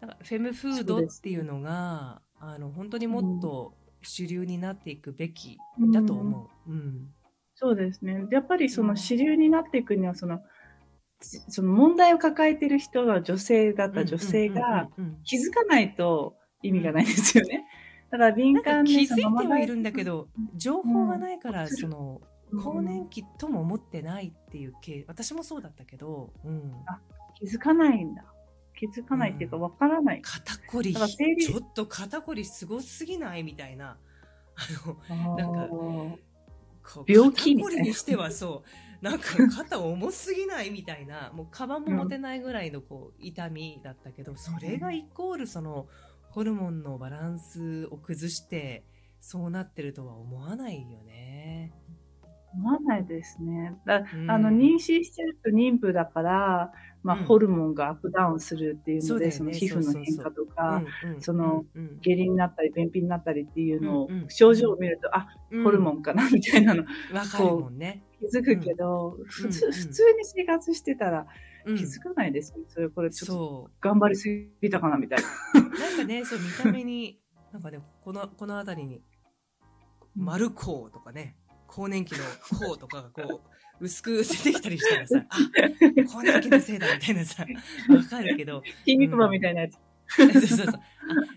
[0.00, 5.58] だからフェムフードっていうのがあの本当にもっと主流になっていくべき
[5.92, 6.70] だと思う。
[6.70, 7.14] うん
[7.54, 8.26] そうですね。
[8.32, 10.44] やっぱりそうのん主流になっていくには、その、じ
[11.22, 14.88] その問題を抱えている人は女性だった女性が
[15.24, 17.64] 気づかないと意味がないですよね。
[18.10, 21.68] だから敏感に気づいてはいるんだけどうん情報がないから、うん。
[21.68, 22.20] その
[22.62, 26.72] 更年期とも思ってないっていう系私もそうだったけど、うん、
[27.38, 28.24] 気づかないんだ。
[28.78, 30.22] 気づかないっていうか、わからない。
[30.22, 33.96] 肩こりちょっと肩こりすごすぎないみたいな。
[35.08, 36.18] あのなん
[36.82, 37.78] か病気みたいな。
[37.78, 38.68] 肩こりにしてはそう
[39.02, 45.88] なんか肩重すぎないみたいな もうカバンも持てないぐらいのこう痛みだったけど、それがイコールその
[46.30, 48.86] ホルモンのバランスを崩して
[49.20, 51.72] そうなってるとは思わないよね。
[52.54, 53.76] 思わないですね。
[53.86, 54.30] だうん。
[54.30, 57.24] あの妊娠してると妊婦だから、まあ、うん。
[57.24, 60.82] ホルモンがアップダウンするっていうので、その皮膚の変化とか、
[61.20, 61.64] その
[62.02, 64.28] 下痢になったり便秘になったりっていうのを、うんうん。
[64.28, 65.64] 症状を見ると、あ、うん。
[65.64, 68.02] ホルモンかなみたいなのわかるもんね。
[68.30, 71.26] 気づくけど、普通、うん普通に生活してたら
[71.64, 72.64] うん気づかないですよ。
[72.68, 74.28] それこれちょっとそ頑張りす
[74.60, 75.24] ぎたかなみたいな。
[75.60, 75.78] う。
[75.78, 77.20] なんかね、そう見た目に、
[77.52, 79.02] なんかね、この、この辺りに、
[80.14, 82.18] 丸子とかね、更年期の
[82.58, 83.42] 子とかがこ
[83.80, 85.36] う、薄く出てきたりしたらさ、あ、
[86.12, 87.44] 更年期のせいだみたいなさ、
[87.88, 88.62] わかるけど。
[88.84, 89.78] 筋肉マンみたいなやつ。
[90.08, 90.66] そうそうそう。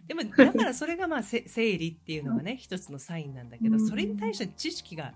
[0.08, 1.42] でも、だからそれがまあ、生
[1.78, 5.14] 理っていうのがね、一つのサインなんだけど、それに対して知識が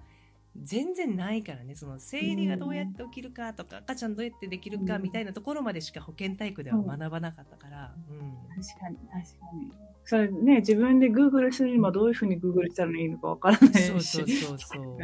[0.57, 7.95] 全然ないからね、その生理がどうやって起きるかとか、赤ちゃんどうやってできるかみたいなところまでしか保健体育では学ばなかったから。
[8.09, 8.61] うん。
[8.61, 9.71] 確かに、確かに。
[10.03, 13.87] それね、自分でグーグルするにはどういうふうにグーグルしたらいいのかわからないし。
[13.87, 14.97] そうそうそうそう。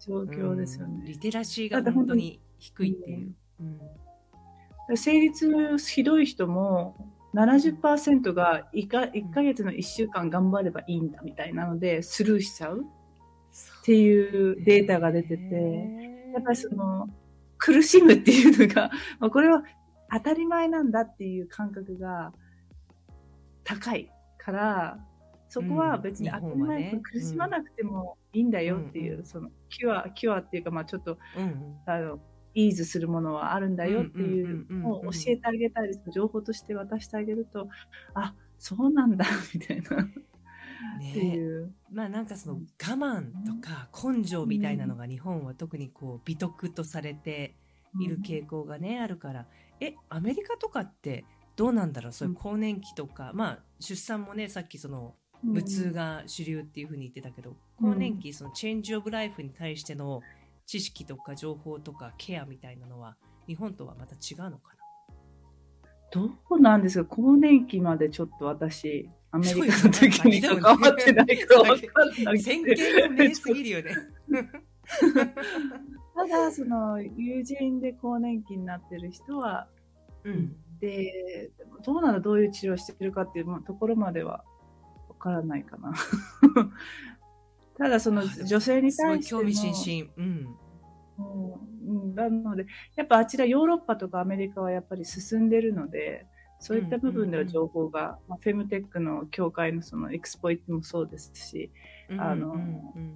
[0.00, 3.34] 状況ですよね、リテラシーが本当に低いっていう。
[3.60, 12.84] うん、生理痛ひどい人も、70%が 1, か1ヶ月の1週間頑張ればいいんだみたいなのでスルーしちゃう
[13.82, 15.42] っていうデータが出てて、
[16.32, 17.08] やっぱりその
[17.58, 19.64] 苦しむっていうのが、 まあ、これは
[20.12, 22.32] 当たり前なんだっていう感覚が
[23.64, 24.98] 高いから、
[25.48, 32.20] そこは別に当たり前、うんね、苦しまなくてもいいんだよっていう、うん、そのキュア、キュアっていうか、まあちょっと、うん、あの、
[32.54, 37.68] イーズするものはあるんだよっていうのを教えてあげたり、情報として渡してあげると、
[38.14, 40.08] あ、そうなんだ、みたいな。
[40.98, 41.38] ね、
[41.92, 47.54] まあなんかその我慢とか根性みたいなのが日本は特にこう美徳とされて
[48.00, 49.46] いる傾向がね、あるから
[49.80, 51.24] えアメリカとかって
[51.56, 52.12] どうなんだろう？
[52.12, 60.22] そういう更年期とか、まあ出産もねさっきその無痛が主流っていうふうに言ってたけど、更年期そのチェンジオブライフに対しての
[60.66, 63.16] 知識とか情報とかケアみたいなのは
[63.46, 64.81] 日本とはまた違うのかな？
[66.12, 67.16] どうなんですか？
[67.16, 72.38] 更年期までちょっと私、アメリカの時に関わってないから分かんない。
[72.38, 73.96] 先見の明すぎるよね。
[76.14, 79.66] ただ、その、友人で更年期になってる人は、
[80.24, 81.50] うん、で、
[81.84, 84.44] どうなのどういう治療してるかっていうところまでは
[85.08, 85.94] 分からないかな。
[87.78, 90.12] ただその女性に対して興味津々。
[90.18, 90.56] うん。
[91.18, 91.71] うん、
[92.14, 96.26] なので、やっぱあちらヨーロッパとかアメリカはやっぱり進んでるので、
[96.62, 101.72] そういった部分では情報が、まあ、フェムテックの協会のそのエクスポイットもそうですし、
[102.18, 102.54] あの、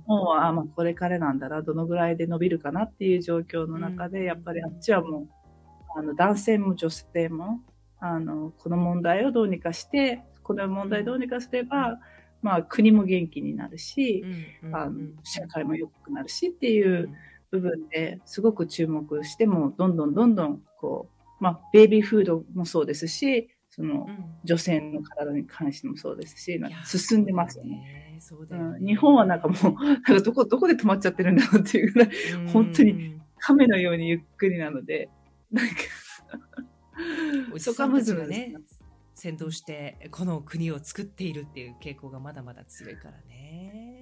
[0.07, 5.29] もう、あ、まあ、これからなんだな、どのぐらいで伸びるかなっていう状況の中で、やっぱりあっちはもう、
[5.97, 7.61] あの、男性も女性も、
[8.01, 12.01] あの、この問題をどうにかして、この問題どうにかすれば、
[12.43, 14.25] まあ、国も元気になるし、
[14.73, 14.93] あの
[15.25, 17.11] 社会も良くなるしっていう
[17.51, 21.09] 部分ですごく注目しても、どんどんどんどん、こ
[21.41, 24.07] う、まあ、ベイビーフードもそうですし、その、
[24.45, 28.17] 女性の体に関してもそうですし、進んでますよね。
[28.21, 32.11] そうだね、日本はなんかもう、なんかどこ、どこで止まっちゃってるんだろうっていうぐらい、
[32.53, 35.11] 本当に亀のようにゆっくりなので、
[35.51, 35.75] なんか
[37.59, 38.55] そこはまずね、
[39.15, 43.96] 先導してこの国を作っているっていう傾向がまだまだ強いからね。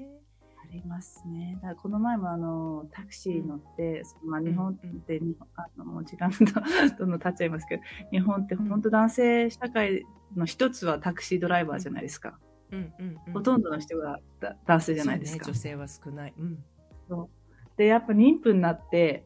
[0.75, 1.57] ありますね。
[1.57, 4.75] だからこの前もあのタクシー乗って、うん、まあ、日本っ
[5.07, 6.37] て、うん、あのもう時間が
[6.99, 12.39] どんどん経っちゃいますけど、日本って本当男性社会の一つはタクシードライバーじゃないですか。
[12.73, 14.19] うんうんうん、ほとんどの人が
[14.67, 15.47] 男性じゃないですか。
[15.47, 16.35] ね、女性は少ない。
[16.37, 16.65] うん、
[17.09, 17.29] そう
[17.77, 19.25] で、やっぱ妊婦になって、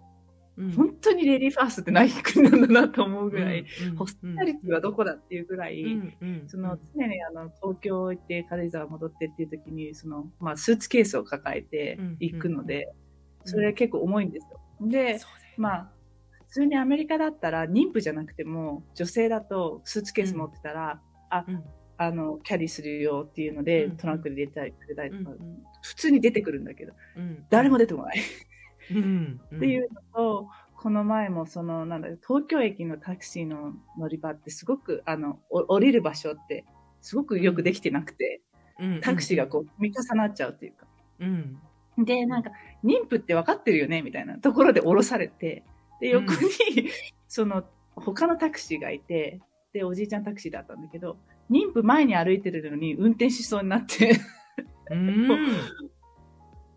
[0.76, 5.84] 本当にレディーファーストってない国なんだなと思うぐらい、うん、ホスピタリティはどこだっていうぐらい、
[6.48, 12.92] その常にあの東京行って軽井沢戻ってっていう時にその、まあ、スーツケースを抱えて行くので、
[13.44, 14.60] それ結構重いんですよ。
[14.88, 15.20] で、
[15.56, 15.90] まあ
[16.48, 21.44] 普通にアメリカだったら妊婦じゃなくても女性だとスーツケース持ってたら、あ、
[21.98, 25.36] あの、キャリーするよっていうので、トランクに入れたりくれたりとか、
[25.82, 26.94] 普通に出てくるんだけど、
[27.50, 28.20] 誰も出てこない。
[28.90, 36.64] っていうのと、この前もその、なんだ東京駅のタクシーの乗り場ってすごく、あの、降りる場所って
[37.00, 38.40] すごくよくできてなくて、
[39.02, 40.86] タクシーがこう、見重なっちゃうっていうか。
[41.20, 41.58] うん、
[42.04, 42.50] で、なんか、
[42.84, 45.64] 妊婦って分かってるよねみたいなところで降ろされて、
[46.00, 46.38] で、横に、
[47.26, 47.64] その、
[47.96, 49.40] 他のタクシーがいて、
[49.72, 51.18] で、おじいちゃんタクシーだったんだけど、
[51.50, 54.20] 妊婦前に歩いてるのに運転しそうになって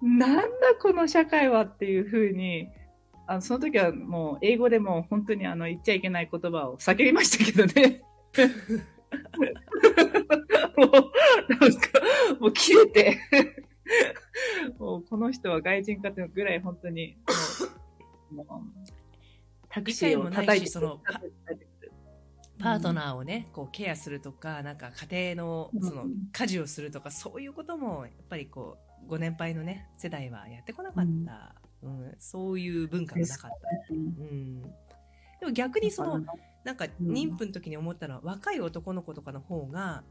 [0.02, 0.46] なんだ
[0.80, 2.70] この社会はっていうふうに、
[3.28, 8.02] あのその時はもう英語でも本当にあの言っちゃいけない言葉を叫びましたけどね。
[10.78, 12.00] もう、なんか、
[12.40, 13.20] もう切れて。
[14.80, 17.18] もうこの人は外人かっていうぐらい本当に、
[18.32, 18.92] もう、もう
[19.70, 21.00] タクシーを叩いてその
[22.60, 31.54] パートナーをね、こうケアするとか、なんか家庭のその家事をするとか、そういうこともやっぱりこうご年配のね、世代はやってこなかった。
[31.84, 33.94] うん、うん、そういう文化がなかった。
[33.94, 34.62] うん。
[34.62, 34.70] で
[35.48, 36.22] も逆にその、
[36.64, 40.04] なんか妊婦の時に思ったのは、若い男の子とかの方が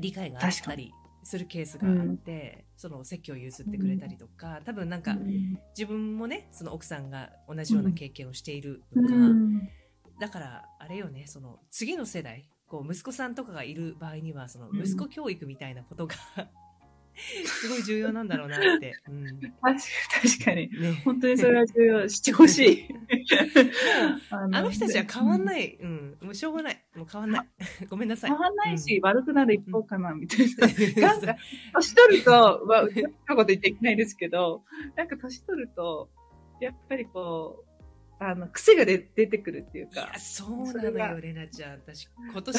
[0.00, 0.92] 理解があったり
[1.22, 5.16] するケースがあって、その席を譲ってくれたりとか、多分なんか
[5.78, 9.68] 自分もねその奥さんが同じような経験をしているうのか、ん。
[10.18, 14.80] だからあれよねその次の世代こう息子さんとかがいる場合にはそのうん。
[14.80, 16.16] 息子教育みたいなことが
[17.44, 19.26] すごい重要なんだろうなって、うん。
[19.62, 20.70] 確かに。
[20.70, 22.08] ね、本当にそれは重要。
[22.08, 22.58] してほし。
[22.66, 22.88] い。
[24.30, 25.44] ああの人たちは変わんい。
[25.44, 26.84] ない、うん、もうしょうがない。
[26.96, 27.48] もう変わんない。
[27.88, 28.30] ごめんなさい。
[28.30, 29.06] 変わんないし、うん。
[29.06, 31.08] 悪くなる一方かな、みたいな。
[31.08, 31.36] なんか、
[31.74, 34.64] 年取ると、まあ、変なこと言っていけないですけど、
[34.96, 36.10] なんか年取ると、
[36.60, 37.72] やっぱりこう、
[38.24, 40.12] あの、癖が出出てくるっていうか。
[40.18, 41.72] そうなのよ、レナちゃん。
[41.72, 42.58] 私、今年、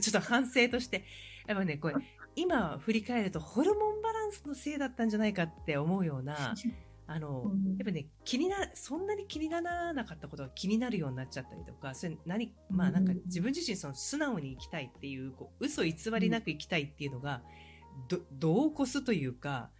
[0.00, 1.04] ちょっと反省として、
[1.46, 1.96] やっぱね、これ、
[2.34, 6.54] 今振り返ると、ホルモンバランスのせいだったんじゃないかって思うような、
[7.06, 7.76] あの、うん。
[7.76, 13.22] やっぱね、気にな、そんなに気にならなかったことが気になるようになっちゃったりとか、それ何、まあなんかうん。
[13.26, 17.42] 自分自身その素直に生きたいっていう、こう嘘偽りなく生きたいっていうのが、
[18.08, 19.70] ど、度を越すというか、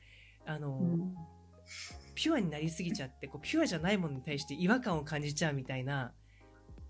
[0.45, 1.15] あの、うん。
[2.15, 6.13] ピュアになりすぎちゃって、こうピュアじゃないものに対して違和感を感じちゃうみたいな、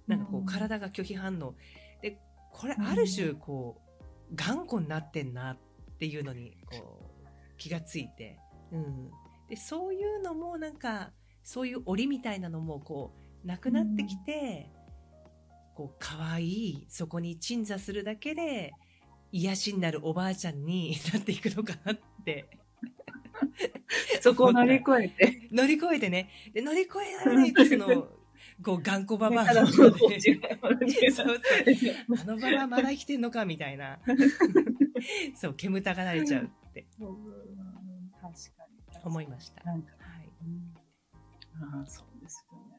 [0.07, 1.55] なんかこう体が拒否反応。
[2.01, 2.19] で、
[2.53, 2.85] これうん。
[2.85, 3.82] ある種こう、
[4.35, 5.59] 頑固になってんなっ
[5.99, 7.27] ていうのに、こう、
[7.57, 8.39] 気がついて。
[8.73, 9.11] うん。
[9.49, 11.11] で、そういうのもなんか、
[11.43, 13.13] そういう檻みたいなのもこ
[13.45, 14.71] う、なくなってきて、
[15.75, 18.73] こう、可愛い、そこに鎮座するだけで、
[19.33, 22.49] 癒しになるおばあちゃんに なっていくのかなって。
[24.21, 26.31] そこを乗り越えて、 乗り越えてね。
[26.53, 28.09] で、乗り越えられないと、その、
[28.63, 30.11] こう、頑固ババアの そうそう。
[32.21, 33.45] あのババアまだ生きてんのか？
[33.45, 33.99] みたいな。
[35.35, 36.87] そう、煙たがられちゃうって。
[37.01, 37.07] うん。
[38.21, 39.01] 確かに。
[39.05, 39.65] 思いました。
[39.65, 39.83] なん。
[39.83, 40.29] か、はい。
[41.75, 42.73] ああ、そうですよね。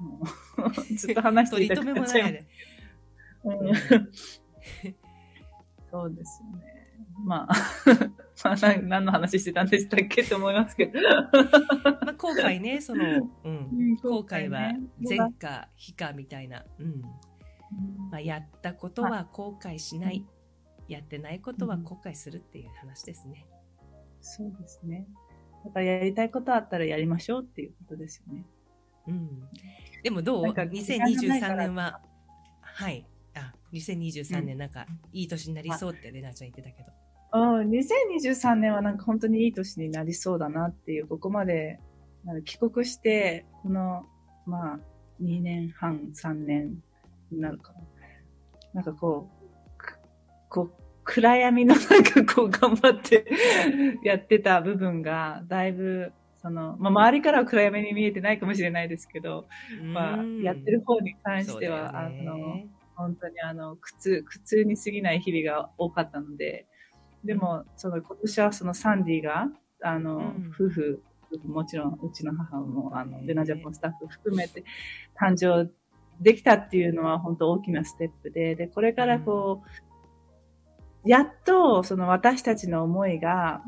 [0.00, 0.20] も
[0.66, 2.44] うずっと話して取りいたく留めもないなっちゃい
[3.52, 4.40] ます
[4.82, 4.88] で。
[4.88, 4.94] うん。
[5.90, 6.69] そうですよね。
[7.24, 7.54] まあ、
[8.44, 11.00] まあ、な何の話してたんでしたっけと思いますけど。
[11.00, 13.96] まあ、後悔ね、その、うん。
[13.96, 16.64] 後悔は前か非かみたいな。
[16.78, 17.02] うん。
[18.10, 20.24] まあ、やったことは後悔しない。
[20.88, 23.46] やってないことは後悔するっていう話ですね。
[24.20, 25.06] そうですね。
[25.64, 28.44] だからやりたいことあったらやりましょうっていうことですよね。
[29.06, 29.48] うん。
[30.02, 30.44] でもどう？
[30.44, 32.00] なんか時間がないから ?2023 年は、
[32.60, 33.06] はい。
[33.34, 36.90] あ、2023年なんかいい年になりそうってレナちゃん言ってたけど。
[37.32, 41.78] うん、2023年はなんか本当にいい年になりそうだなっていう、ここまで
[42.44, 44.04] 帰国して、この、
[44.46, 44.78] まあ、
[45.22, 46.82] 2年半、3年
[47.30, 47.80] になるかな。
[48.72, 49.28] なんかこ
[49.76, 49.98] う、く
[50.48, 50.72] こう、
[51.04, 53.26] 暗闇の なんかこう頑張って
[54.04, 59.46] やってた部分が、だいぶ、その、まあ周りからは暗闇に見えてないかもしれないですけど、
[59.82, 62.62] まあうんやってる方に関しては、あの、
[62.94, 66.66] 本当にあの、苦痛、苦痛に過ぎない日々が多かったので、
[67.24, 69.48] でも、その今年はそのサンディが、
[69.82, 70.52] あの、うん。
[70.54, 71.02] 夫婦、
[71.44, 73.26] もちろんうちの母も、あへの、ー。
[73.26, 74.64] ベナジャポンスタッフ含めて
[75.20, 75.70] 誕生
[76.20, 79.62] できたっていうのは本当大きなステップで、で、これからこ
[81.04, 83.62] う、やっとその私たちの思いが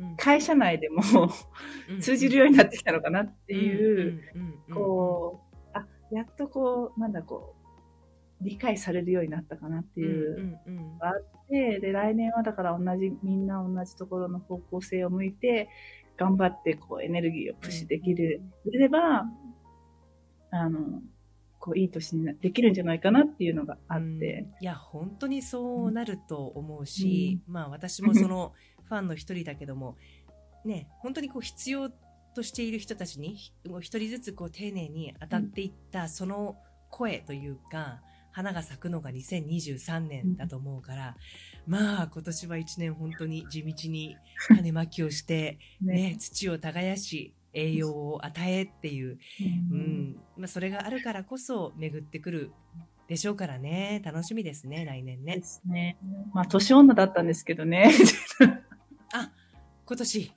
[0.00, 0.16] うん。
[0.16, 1.02] 会社内でも
[1.88, 2.00] うん。
[2.00, 4.40] 通じるようになってきたのかなっていう、うん。
[4.40, 4.58] うん。
[4.68, 4.74] うん。
[4.74, 7.53] こう、あ、やっとこう、なんだこう、
[8.40, 10.58] 理解されるようになったかなっていう
[11.00, 11.12] あっ
[11.48, 15.68] て、で、来年はだから同じ、みんな同じところの方向性を向いて、
[16.16, 19.24] 頑張ってこうエネルギーをプッシュできる、でれば、
[20.50, 21.02] あの、
[21.64, 24.18] こういい年になできるんじゃないかなっていうのがあって、うん。
[24.18, 28.52] いや本当にそうなると思うし、まあ私もその
[28.84, 29.96] ファンの一人だけども
[30.66, 31.90] ね本当にこう必要
[32.34, 33.36] としている人たちに
[33.80, 36.58] 一人ずつこう丁寧に当たっていったその
[36.90, 38.02] 声というか
[38.34, 41.16] 花が咲くのが2023年だと思うから、
[41.68, 44.16] まあ今年は一年本当に地道に
[44.48, 49.18] 種まきをして、ね、土を耕し栄養を与えっていう
[49.70, 49.80] ううん。
[50.10, 52.50] んまあ、それがあるからこそ巡ってくる
[53.06, 54.02] でしょうからね。
[54.04, 55.36] 楽しみですね来年ね。
[55.36, 55.96] ですね。
[56.32, 57.92] まあ、年女だったんですけどね。
[59.14, 59.30] あ
[59.86, 60.32] 今年。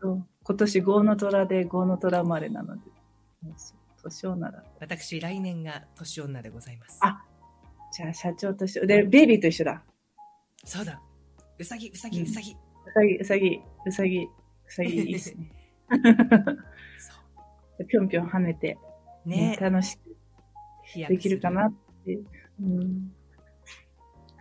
[0.00, 0.26] そう。
[0.42, 2.82] 今年5の虎で5の虎生まれなので、
[4.02, 4.64] 年女だ。
[4.80, 6.98] 私来年が年女でございます。
[7.02, 7.22] あ
[7.94, 8.86] じゃあ社長と一緒。
[8.86, 9.84] で、ベイビーと一緒だ。
[10.64, 11.00] そうだ
[11.58, 14.28] うさぎうさぎうさぎ、うさぎ、うさぎ、うさぎ、う
[14.72, 15.50] さぎいいっすね。
[17.78, 18.76] そぴょんぴょん跳ねて、
[19.24, 20.16] うね楽しく
[21.08, 21.74] できるかなっ
[22.04, 22.18] て、
[22.60, 23.12] うん、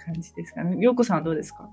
[0.04, 0.78] 感じですかね。
[0.84, 1.70] ようこさんはどうですか？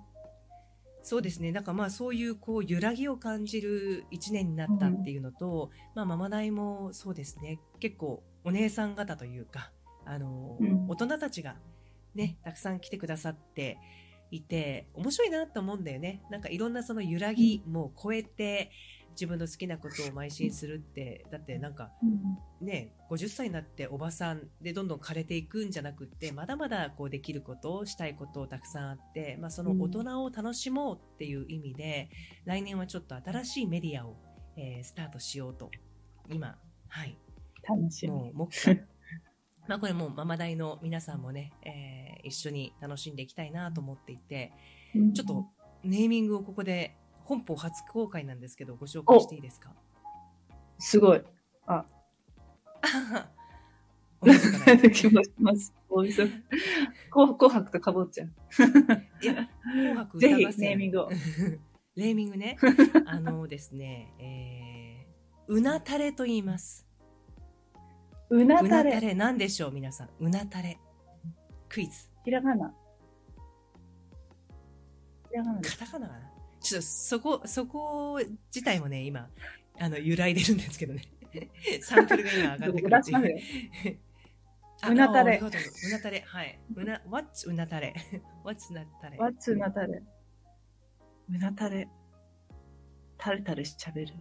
[1.03, 1.51] そうですね。
[1.53, 7.59] だからまあそういうこう揺らぎを感じる一年になったっていうのと、まあママナイもそうですね。
[7.78, 9.72] 結構お姉さん方というか、
[10.11, 11.56] あの、うん大人たちが
[12.14, 13.78] ね、たくさん来てくださって、
[14.32, 16.22] いて、面白いなと思うんだよね。
[16.30, 18.70] なんかいろんなその揺らぎも超えて、
[19.12, 21.90] 自分の好きなことを邁進するって、だってなんか
[22.61, 32.11] ね、50歳になっておばさんでどんどん枯れていくんじゃなくって、まだまだこうできること、したいことたくさんあって、まあその大人を楽しもうっていう意味で、
[32.44, 34.16] 来年はちょっと新しいメディアを、
[34.56, 35.70] えースタートしようと、
[36.30, 36.56] 今、
[36.88, 37.18] はい、
[37.68, 38.12] 楽しみ。
[38.12, 38.89] もう目標。
[39.71, 44.53] まあこれもうママ大の皆さんもね、えー一緒に楽しんでいきたいなと思っていて、
[44.95, 45.47] うんちょっと
[45.85, 49.71] ネーミングをここで本邦初公開なんですけど、ご紹介していいですか？
[50.79, 51.23] すごい。
[54.21, 55.73] お水がない気もします。
[55.89, 56.12] 紅
[57.12, 58.29] 紅白とかぼっちゃう。
[59.23, 61.11] いや紅白ぜひ歌合戦ネーミングを。
[61.97, 62.59] ネーミングね。
[63.07, 66.89] あのですね、えー、うなたれと言います。
[68.31, 69.09] うなうなたたれ。
[69.09, 70.09] れ何でしょう皆さん。
[70.18, 70.78] うなたれ。
[71.68, 72.09] クイズ。
[72.24, 72.72] ひらがな。
[75.28, 75.61] ひらがな。
[75.61, 76.20] カタカナかな
[76.61, 78.20] ちょっとそこ、そこ
[78.55, 79.28] 自体もね、今、
[79.78, 81.03] あの、揺らいでるんですけどね。
[81.83, 83.35] サンプルが今上がってくる
[83.95, 83.99] う。
[84.83, 85.51] あうなたれうう
[85.91, 86.20] なたれ。
[86.20, 86.59] はい。
[86.74, 87.95] うな、what's うなたれ
[88.45, 90.03] ?what's うなたれ What's うなたれ。
[91.28, 91.89] うなたれ。
[93.18, 94.14] タレタレしちゃべる。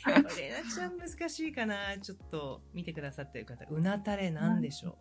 [0.04, 3.64] これなちゃん難しいかなちょっと見てくださってる方。
[3.68, 4.98] うなたれなんでしょ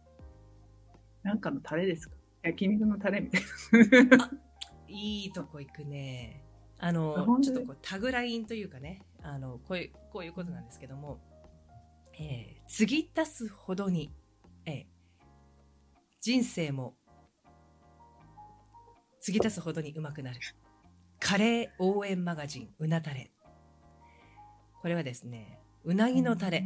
[1.23, 2.15] なんかのタレですか？
[2.43, 3.41] 焼肉のタレみたい
[4.17, 4.25] な。
[4.25, 4.39] う
[4.87, 6.43] いいとこ行くね。
[6.79, 11.19] ああの、ちょっとこうタグラインというかね、あの、こういう、こういうことなんですけども、
[12.17, 14.13] えー、継ぎ足すほどに、
[14.65, 14.85] えー、
[16.21, 16.95] 人生も、
[19.19, 20.39] 継ぎ足すほどに上手くなる。
[21.19, 23.31] カレー応援マガジン、うなたれ。
[24.81, 26.65] これはですね、うなぎのタレ、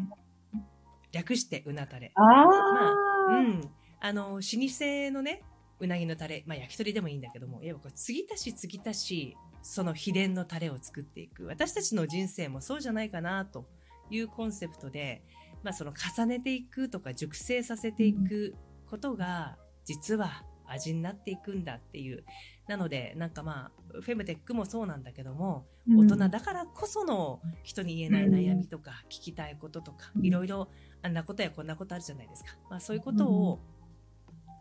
[1.11, 2.11] 略してうなたれ。
[2.15, 3.69] ああ、うん。
[3.99, 5.43] あの、老舗のね、
[5.79, 11.45] うなぎのタレ、まあ焼き鳥でもいいんだけども、いわば継ぎ足し継ぎ足し、その秘伝のタレを作っていく。
[11.45, 13.65] 私たちの人生もそうじゃないかな、と
[14.09, 15.23] いうコンセプトで、
[15.63, 18.55] まあその重ねていくとか熟成させていく
[18.89, 22.23] ことが、実は味になっていくんだっていう。
[22.67, 30.25] なので、なんかまあ、フェムテックもそうなんだけども、大人だからこその人に言えない悩みとか聞きたいこととか、うん。
[30.25, 30.69] いろいろ
[31.01, 32.51] あんなことやこんなことあるじゃないですか。
[32.69, 33.59] まあそういうことを、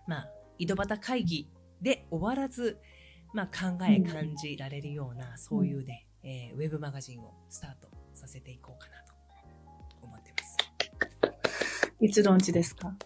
[0.08, 0.28] まあ、
[0.58, 1.48] 井戸端会議
[1.80, 2.80] で終わらず、
[3.32, 9.14] まあ考えうん感じられるような、そういうね、えーウェブマガジンをスタートさせていこうかなと
[10.02, 10.56] 思ってます。
[12.00, 12.96] いつローンチですか？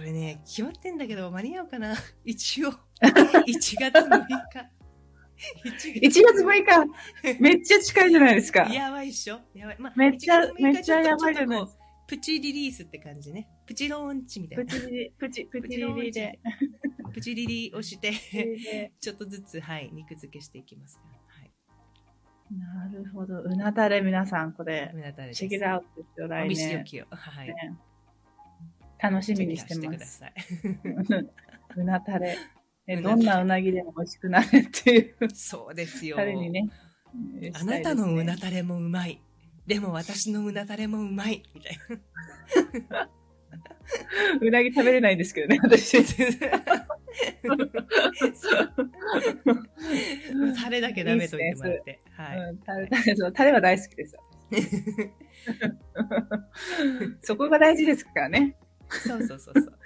[0.00, 1.94] それね、決まってんだけど間に合うかな？
[2.24, 2.70] 一応、
[3.04, 4.70] 1月6日。
[5.64, 8.62] 1 ?1 月6日めっちゃ近いじゃないですか。
[8.72, 9.76] やばいっしょやばい。
[9.78, 11.46] まあ、めっちゃ1月6日めっちゃやばいじゃ
[12.06, 13.46] プチリリースって感じね。
[13.66, 14.64] プチローンチみたいな。
[14.64, 16.40] プチリリ、プチ、プチリリで。
[17.12, 21.02] プチリリをして、でちょっとずつ、はい、肉付けしていきますが。
[21.26, 21.52] はい。
[22.58, 23.42] なるほど。
[23.42, 25.38] うなたれ皆さん、これ、胸たれです。
[25.40, 26.48] チェックイアウトですよ、お来年。
[26.48, 27.06] 見知りおきを。
[27.10, 27.48] はい。
[27.48, 27.54] ね
[29.02, 30.18] 楽しみにしてます。
[30.18, 30.34] さい。
[31.76, 32.36] うなたれ。
[33.02, 36.18] どんなうなぎでも美味しくなるっていうそうですよ。
[36.24, 36.68] にね。
[37.54, 39.20] あなたのうなたたれもうまい。
[39.66, 41.42] でも私のうなたれもうまい。
[41.54, 41.78] みたい
[44.40, 45.98] うなぎ食べれないんですけどね、私。
[45.98, 46.04] な。
[50.62, 52.00] タレだけダメと言ってもらって。
[52.12, 52.38] はい。
[52.38, 54.16] うんタレタレそうタレは大好きです。
[57.22, 58.56] そこが大事ですからね。
[58.90, 59.78] そうそうそうそう。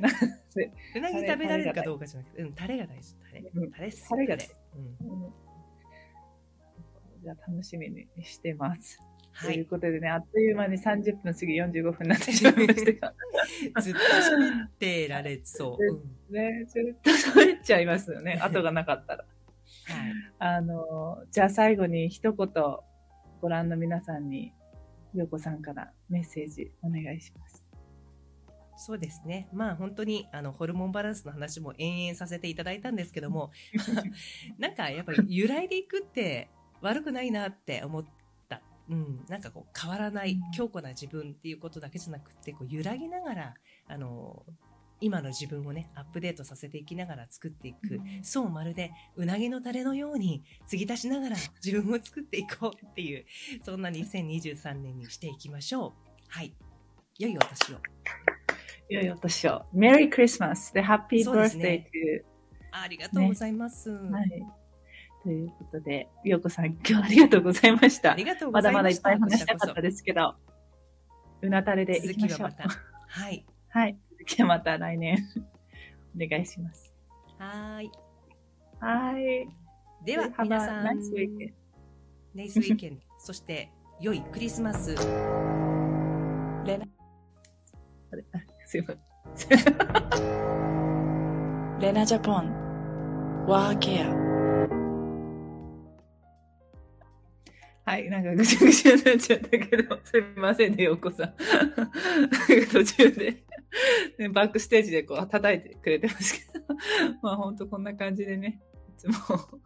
[0.00, 0.08] な
[0.96, 3.16] うなぎ食べられるかどうかじゃなくて、うん、タレが大事。
[3.16, 3.70] タレうん。
[3.70, 5.24] タレっすよタレがタレうん。
[5.24, 5.32] うん
[7.22, 8.98] じゃあ楽しみにしてます。
[9.40, 9.60] といはい。
[9.60, 13.14] うことでね、あっという間に30分過ぎ45分になってしまいましたが、
[13.80, 15.84] ずっと喋ってられそう。
[16.28, 16.34] うん。
[16.34, 19.24] ね、ずっと喋っちゃいますよね、後がなかったら。
[19.24, 20.12] はい。
[20.40, 22.48] あの、じゃあ最後に一言、
[23.40, 24.52] ご覧の皆さんに、
[25.14, 27.61] ようこさんからメッセージお願いします。
[28.84, 29.48] そうですね。
[29.52, 33.52] まあ本当にあのホルモンバランスの話も延々させていただいたんですけども、
[34.58, 38.04] なんかやっぱり揺らいでいくって悪くないなって思っ
[38.48, 38.60] た。
[38.88, 39.24] うん。
[39.28, 43.54] なんかこう変わらない強固な自分っていうことだけじゃなくて、こう揺らぎながら、
[43.86, 44.44] あの、
[45.00, 48.00] 今の自分をね、アップデートさせていきながら作っていく。
[48.22, 53.24] そうまるでうなぎのタレのように継ぎ足しながら自分を作っていこうっていう、
[53.62, 55.92] そんな2023年にしていきましょう。
[56.28, 56.52] はい。
[57.18, 58.41] 良いお年を。
[58.92, 59.64] 良いお年を。
[59.72, 62.22] メリークリスマスで、ハッピーバースデねー
[62.72, 63.90] ありがとうございます。
[63.90, 64.42] はい。
[65.22, 68.24] ということで、ようこさん、今日はありがとうございましたあり。
[68.24, 69.10] がとうごまだざいました。
[69.10, 70.34] まだいっぱい話したかったですけど、
[71.42, 72.52] うなたれでそいきましょうは。
[73.08, 73.46] はい。
[73.68, 73.98] はい。
[74.10, 75.18] 続じゃあまた来年
[76.14, 76.92] お願いします。
[77.38, 77.90] はーい。
[78.80, 79.48] はい。
[80.04, 81.52] では、皆さん、nice weekend.
[82.34, 83.00] ナイスウィーケンド。
[83.18, 83.70] そして、
[84.00, 84.94] 良いクリスマス。
[84.94, 86.86] レナ、
[88.10, 88.24] あれ？
[88.32, 88.38] あ
[88.72, 88.94] すいま
[89.34, 89.58] せん。
[91.78, 94.08] レナジャポン、ワーケア。
[97.84, 101.34] はい、なんかぐちゃぐちゃになっちゃったけど、すみませんね、ようこさん。
[102.72, 103.44] 途中で、
[104.18, 106.64] ね、バックステージでこう叩いてくれてますけど、
[107.20, 109.14] まあ本当こんな感じでね、いつも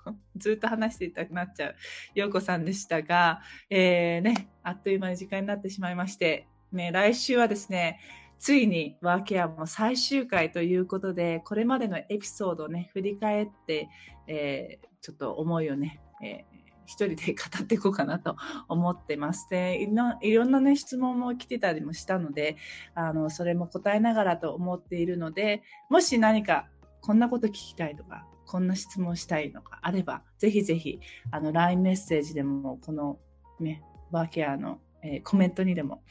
[0.35, 1.75] ずっと話していたくなっちゃう
[2.19, 3.41] ようこさんでしたが、
[3.71, 8.01] えー、ね、あっという間に時間になってしまいまして、ね、来週はですね、
[8.39, 13.89] ついにワーケアも最終回ということで、これまでのエピソードをね、振り返って、
[14.27, 16.57] えー、ちょっと思いをね、えー
[16.87, 18.37] 一人で語っていこうかなと
[18.69, 19.49] 思ってます。
[19.51, 19.87] で、
[20.23, 22.57] いろんなね、質問も来てたりもしたので、
[22.95, 26.69] あの、それも答えながらと思っているので、もし何か
[27.01, 33.19] こんなこと聞きたいとか、こんな質問したいのがあれば、ぜひぜひ、あの、LINE メッセージでも、この
[33.59, 33.83] ね、
[34.13, 36.03] ワーケアの、えーコメントにでも、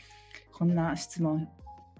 [0.52, 1.50] こんな質問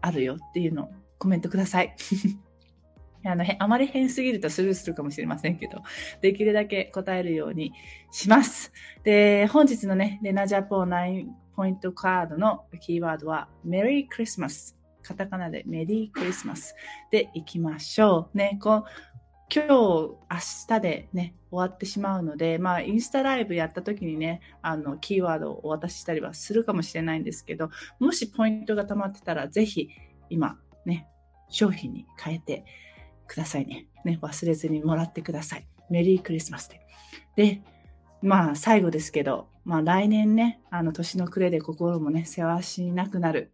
[0.06, 1.96] あるよっていうのをコメントください。
[3.26, 5.82] あの、あまり変すぎるとスルーするかもしれませんけど、
[6.22, 7.74] できるだけ答えるように
[8.12, 8.72] します。
[9.04, 14.78] で、本日のね、レナジャポン9ポイントカードのキーワードは、メリークリスマス。
[15.02, 16.76] カタカナでメリークリスマス
[17.12, 18.38] でいきましょう。
[18.38, 18.84] ね、こう、
[19.56, 20.18] 今日、明
[20.68, 29.88] 日でね、終わってしまうので、まあ、インスタライブやった時にね、あの、キーワードをお渡ししたりはするかもしれないんですけど、もしポイントが溜まってたら、ぜひ、
[30.30, 31.08] 今、ね、
[31.48, 32.66] 商品に変えて
[33.28, 33.88] くださいね。
[34.04, 35.66] ね、忘れずにもらってください。
[35.90, 36.82] メリークリスマスで。
[37.38, 37.62] で、
[38.22, 43.54] まあ、最後ですけど、まあ、来年ね、あの、年の暮れで心もね、世話しなくなる。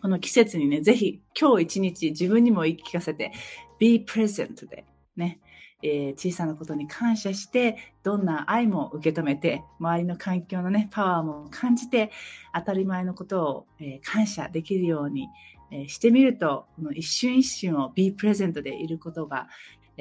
[0.00, 3.30] この季節にね、ぜひ、今日一日自分にも言い聞かせて、
[3.78, 4.86] be present で、
[5.16, 5.40] ね、
[5.82, 12.10] えー小さなことに感謝して、どんな愛も受け止めて、周りの環境のね、パワーも感じて、
[12.54, 15.28] 当たり前のことを、えー感謝できるように、
[15.70, 19.48] えーしてみると、この一瞬一瞬を be present でいることが、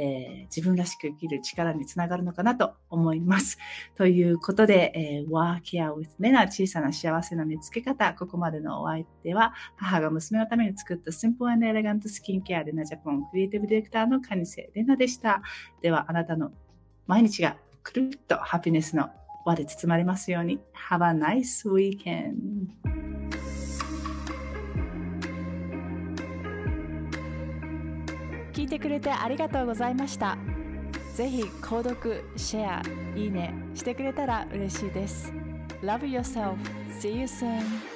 [0.01, 3.57] えー自分らしく生きる力につながるのかなと思います。
[3.95, 8.13] ということで、えー、Work Here with Lena 小さな幸せの見つけ方。
[8.15, 15.41] ここまでのお相手は、母が娘のために作った Simple and Elegant Skin Care レナジャポンクリエイティブディレクターのカニセレナでした。
[15.81, 16.51] では、あなたの
[17.07, 19.09] 毎日がくるっとハピネスの
[19.45, 20.59] 輪で包まれますように。
[20.89, 23.50] Have a nice weekend!
[28.71, 30.37] てくれてありがとうございました。
[31.15, 32.81] ぜひ購読、シェア、
[33.17, 35.33] いいねしてくれたら嬉しいです。
[35.81, 36.55] Love yourself.
[37.01, 37.90] See you soon.